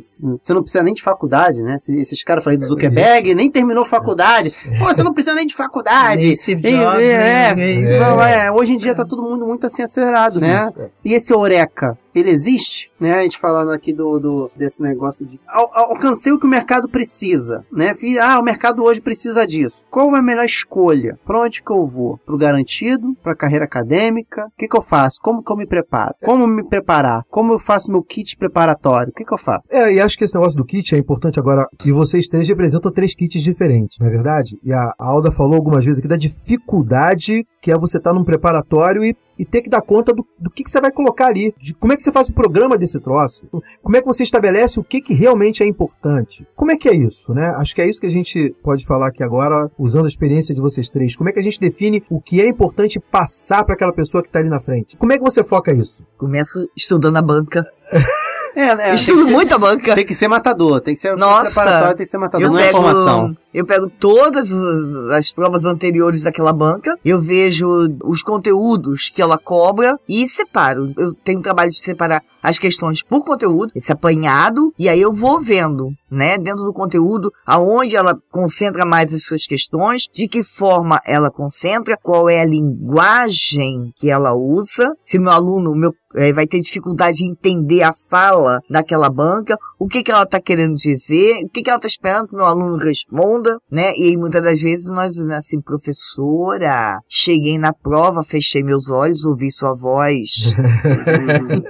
[0.42, 1.76] Você não precisa nem de faculdade, né?
[1.76, 4.52] Esses- caras falei do Zuckerberg, nem terminou faculdade.
[4.80, 6.24] Pô, você não precisa nem de faculdade.
[6.24, 7.52] Nem Steve E- Jobs, é,
[7.98, 10.72] então, é, hoje em dia tá todo mundo muito assim acelerado, né?
[11.04, 11.98] E esse Eureka?
[12.20, 13.14] Ele existe, né?
[13.20, 16.50] A gente falando aqui do, do desse negócio de al- al- alcancei o que o
[16.50, 17.94] mercado precisa, né?
[18.22, 19.86] Ah, o mercado hoje precisa disso.
[19.90, 21.18] Qual é a melhor escolha?
[21.26, 22.18] Pra onde que eu vou?
[22.26, 23.16] Pro garantido?
[23.24, 24.46] Pra carreira acadêmica?
[24.46, 25.20] O que que eu faço?
[25.22, 26.14] Como que eu me preparo?
[26.24, 27.24] Como me preparar?
[27.30, 29.12] Como eu faço meu kit preparatório?
[29.12, 29.74] O que que eu faço?
[29.74, 31.68] É, e acho que esse negócio do kit é importante agora.
[31.86, 34.58] E vocês três representam três kits diferentes, não é verdade?
[34.64, 39.04] E a Alda falou algumas vezes aqui da dificuldade que é você estar num preparatório
[39.06, 41.54] e, e ter que dar conta do, do que, que você vai colocar ali.
[41.58, 43.48] De como é que você faz o programa desse troço.
[43.82, 46.48] Como é que você estabelece o que, que realmente é importante.
[46.56, 47.54] Como é que é isso, né?
[47.58, 50.62] Acho que é isso que a gente pode falar aqui agora, usando a experiência de
[50.62, 51.16] vocês três.
[51.16, 54.30] Como é que a gente define o que é importante passar para aquela pessoa que
[54.30, 54.98] está ali na frente?
[54.98, 56.04] Como é que você foca isso?
[56.18, 57.66] Começo estudando a banca.
[58.56, 58.94] É, né?
[58.94, 59.96] Estudo ser- muito a banca.
[59.96, 62.60] Tem que ser matador, tem que ser Nossa, preparatório, tem que ser matador, eu não
[62.60, 63.36] é formação.
[63.54, 67.68] Eu pego todas as- as provas anteriores daquela banca, eu vejo
[68.04, 70.94] os conteúdos que ela cobra e separo.
[70.98, 75.14] Eu tenho o trabalho de separar as questões por conteúdo, esse apanhado, e aí eu
[75.14, 80.44] vou vendo, né, dentro do conteúdo, aonde ela concentra mais as suas questões, de que
[80.44, 86.32] forma ela concentra, qual é a linguagem que ela usa, se meu aluno, meu eh,
[86.32, 90.76] vai ter dificuldade de entender a fala daquela banca, o que, que ela está querendo
[90.76, 93.94] dizer, o que, que ela está esperando que meu aluno responda, né?
[93.98, 99.26] E aí, muitas das vezes nós dizemos assim, professora, cheguei na prova, fechei meus olhos,
[99.26, 100.30] ouvi sua voz.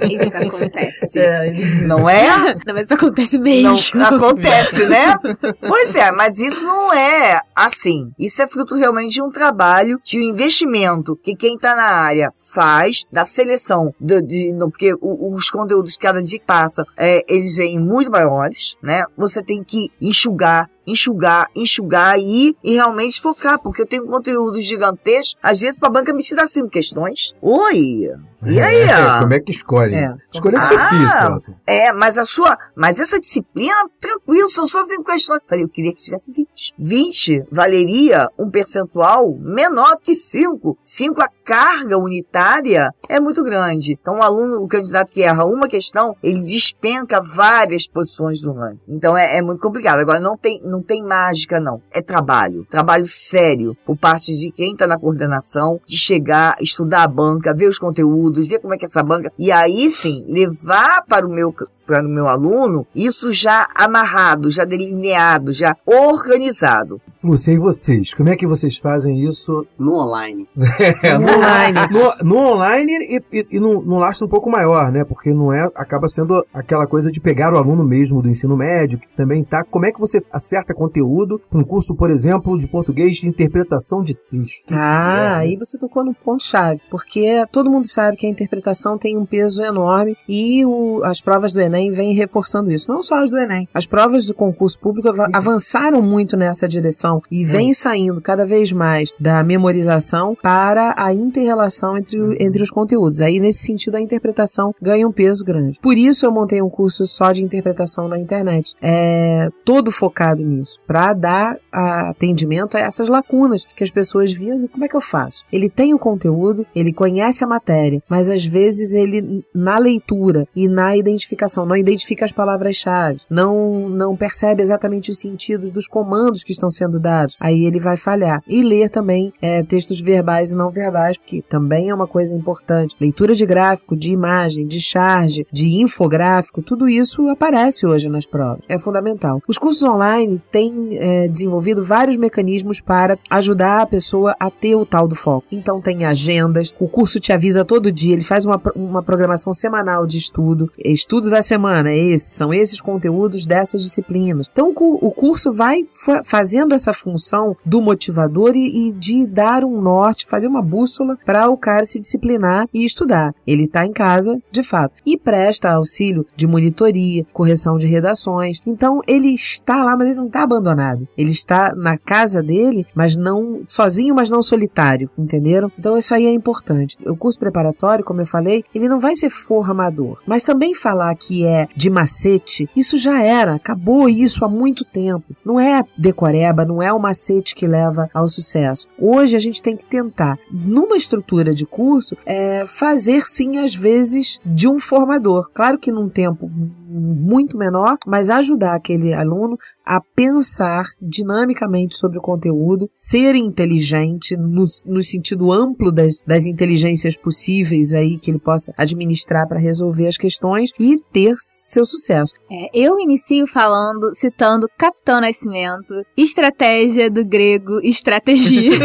[0.09, 1.85] Isso acontece.
[1.85, 2.55] Não é?
[2.65, 3.99] Não, mas isso acontece mesmo.
[3.99, 5.15] Não, acontece, né?
[5.65, 8.11] Pois é, mas isso não é assim.
[8.17, 12.29] Isso é fruto realmente de um trabalho, de um investimento que quem está na área
[12.53, 17.79] faz, da seleção, de, no- porque os conteúdos cada dia que passa, é, eles vêm
[17.79, 19.03] muito maiores, né?
[19.17, 25.35] Você tem que enxugar, enxugar, enxugar e, e realmente focar, porque eu tenho conteúdos gigantescos,
[25.41, 27.33] às vezes para a banca me tira cinco questões.
[27.41, 28.09] Oi!
[28.45, 29.19] E aí, ó?
[29.21, 30.05] Como é que escolhe É.
[30.05, 30.17] isso?
[30.33, 31.55] Escolher que você Ah, fez, troço.
[31.67, 32.57] É, mas a sua.
[32.75, 35.41] Mas essa disciplina, tranquilo, são só cinco questões.
[35.47, 36.73] Falei, eu queria que tivesse 20.
[36.77, 40.77] 20 valeria um percentual menor do que 5.
[40.83, 43.97] 5 a carga unitária é muito grande.
[43.99, 48.79] Então, o aluno, o candidato que erra uma questão, ele despenca várias posições do ranking.
[48.87, 49.99] Então, é, é muito complicado.
[49.99, 51.81] Agora, não tem, não tem mágica, não.
[51.93, 52.65] É trabalho.
[52.69, 57.67] Trabalho sério por parte de quem está na coordenação, de chegar, estudar a banca, ver
[57.67, 61.29] os conteúdos, ver como é que é essa banca, e aí sim, levar para o
[61.29, 61.53] meu
[61.85, 67.01] para o meu aluno, isso já amarrado, já delineado, já organizado.
[67.23, 68.13] Lúcia, e vocês?
[68.13, 69.65] Como é que vocês fazem isso?
[69.79, 70.47] No online.
[71.03, 71.79] É, No no, online.
[71.91, 75.03] No, no online e, e, e num, num lastro um pouco maior, né?
[75.05, 78.99] Porque não é, acaba sendo aquela coisa de pegar o aluno mesmo do ensino médio,
[78.99, 79.63] que também tá.
[79.63, 84.03] Como é que você acerta conteúdo para um curso, por exemplo, de português de interpretação
[84.03, 84.73] de texto?
[84.73, 89.25] Ah, aí você tocou no ponto-chave, porque todo mundo sabe que a interpretação tem um
[89.25, 92.91] peso enorme e o- as provas do Enem vêm reforçando isso.
[92.91, 93.67] Não só as do Enem.
[93.73, 98.71] As provas do concurso público ava- avançaram muito nessa direção e vem saindo cada vez
[98.71, 103.21] mais da memorização para a inter-relação entre, o- entre os conteúdos.
[103.21, 105.79] Aí, nesse sentido, a interpretação ganha um peso grande.
[105.81, 108.73] Por isso, eu montei um curso só de interpretação na internet.
[108.81, 114.67] É todo focado nisso, para dar atendimento a essas lacunas que as pessoas viam e
[114.67, 115.43] como é que eu faço?
[115.51, 120.67] Ele tem o conteúdo, ele conhece a matéria, mas às vezes ele na leitura e
[120.67, 126.51] na identificação não identifica as palavras-chave, não não percebe exatamente os sentidos dos comandos que
[126.51, 127.35] estão sendo dados.
[127.39, 128.41] Aí ele vai falhar.
[128.47, 132.95] E ler também é, textos verbais e não verbais, que também é uma coisa importante.
[132.99, 138.63] Leitura de gráfico, de imagem, de charge, de infográfico, tudo isso aparece hoje nas provas.
[138.67, 139.41] É fundamental.
[139.47, 144.85] Os cursos online têm é, desenvolvido vários mecanismos para ajudar a pessoa a ter o
[144.85, 145.45] tal do foco.
[145.51, 150.05] Então tem agendas, o curso te avisa todo dia, ele faz uma, uma programação semanal
[150.05, 150.71] de estudo.
[150.77, 151.52] Estudo da semana,
[151.89, 154.47] é esse, são esses conteúdos dessas disciplinas.
[154.51, 159.25] Então o cu- o curso vai fa- fazendo essa função do motivador e, e de
[159.27, 163.33] dar um norte, fazer uma bússola para o cara se disciplinar e estudar.
[163.45, 168.59] Ele está em casa, de fato, e presta auxílio de monitoria, correção de redações.
[168.65, 171.07] Então ele está lá, mas ele não está abandonado.
[171.17, 175.71] Ele está na casa dele, mas não sozinho, mas não solitário, entenderam?
[175.77, 176.97] Então isso aí é importante.
[177.05, 181.42] O curso preparatório, como eu falei, ele não vai ser formador, mas também falar que
[181.45, 185.35] é de macete, isso já era, acabou isso há muito tempo.
[185.45, 188.87] Não é decoreba, não é o macete que leva ao sucesso.
[188.99, 194.39] Hoje a gente tem que tentar, numa estrutura de curso, é, fazer sim, às vezes,
[194.45, 195.49] de um formador.
[195.53, 196.49] Claro que num tempo
[196.93, 204.63] muito menor, mas ajudar aquele aluno a pensar dinamicamente sobre o conteúdo, ser inteligente no,
[204.85, 210.17] no sentido amplo das, das inteligências possíveis aí que ele possa administrar para resolver as
[210.17, 212.33] questões e ter seu sucesso.
[212.51, 218.71] É, eu inicio falando, citando Capitão Nascimento, estratégia do grego estratégia.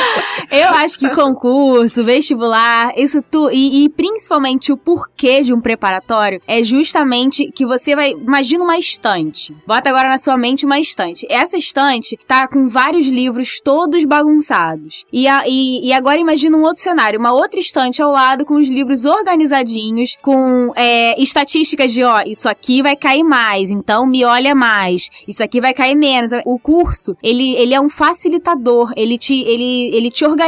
[0.50, 6.40] eu acho que concurso, vestibular, isso tu e, e principalmente o porquê de um preparatório
[6.46, 9.54] é justamente que você vai, imagina uma estante.
[9.66, 11.26] Bota agora na sua mente uma estante.
[11.30, 15.04] Essa estante tá com vários livros todos bagunçados.
[15.12, 18.54] E, a, e, e agora imagina um outro cenário, uma outra estante ao lado com
[18.54, 24.24] os livros organizadinhos, com é, estatísticas de, ó, isso aqui vai cair mais, então me
[24.24, 25.10] olha mais.
[25.28, 26.32] Isso aqui vai cair menos.
[26.44, 30.39] O curso, ele, ele é um facilitador, ele te, ele, ele te organiza.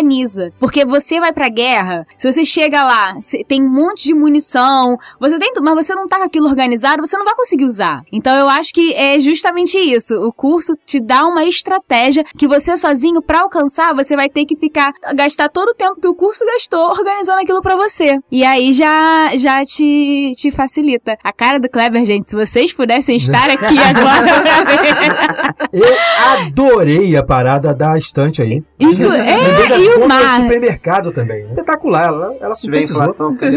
[0.58, 3.14] Porque você vai pra guerra, se você chega lá,
[3.48, 7.16] tem um monte de munição, você tem, mas você não tá com aquilo organizado, você
[7.16, 8.02] não vai conseguir usar.
[8.12, 10.14] Então eu acho que é justamente isso.
[10.22, 14.56] O curso te dá uma estratégia que você sozinho, pra alcançar, você vai ter que
[14.56, 18.18] ficar, gastar todo o tempo que o curso gastou organizando aquilo pra você.
[18.30, 21.16] E aí já, já te, te facilita.
[21.22, 25.72] A cara do Kleber, gente, se vocês pudessem estar aqui agora pra ver.
[25.72, 25.94] Eu
[26.46, 28.62] adorei a parada da estante aí.
[28.78, 29.36] Inclu- é,
[29.90, 30.36] o mar?
[30.38, 31.44] de supermercado também.
[31.46, 32.04] Espetacular.
[32.06, 33.56] Ela, ela Se tiver inflação, fica de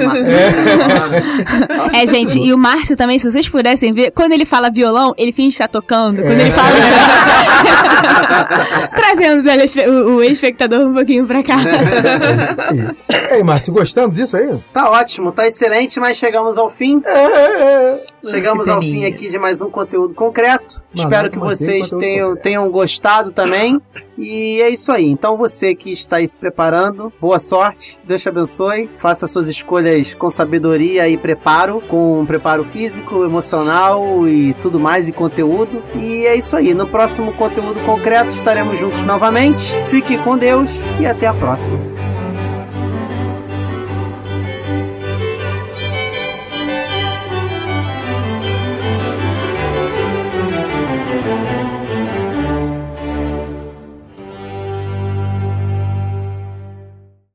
[1.94, 5.32] É, gente, e o Márcio também, se vocês pudessem ver, quando ele fala violão, ele
[5.32, 6.22] finge estar tocando.
[6.22, 6.42] Quando É.
[6.42, 6.76] ele fala.
[8.96, 11.56] Trazendo o telespe- o, o espectador um pouquinho pra cá.
[11.60, 13.38] É isso aí.
[13.38, 14.50] Ei, Márcio, gostando disso aí?
[14.74, 17.02] Tá ótimo, tá excelente, mas chegamos ao fim.
[17.06, 20.82] É, Chegamos Que ao fim aqui de mais um conteúdo concreto.
[20.96, 23.80] Mano, Espero que vocês tenham, tenham gostado também.
[24.18, 25.06] E é isso aí.
[25.10, 28.90] Então você que está aí se preparando, boa sorte, Deus te abençoe.
[29.00, 35.12] Faça suas escolhas com sabedoria e preparo, com preparo físico, emocional e tudo mais e
[35.12, 35.84] conteúdo.
[35.96, 36.74] E é isso aí.
[36.74, 39.74] No próximo conteúdo concreto estaremos juntos novamente.
[39.86, 42.15] Fique com Deus e até a próxima.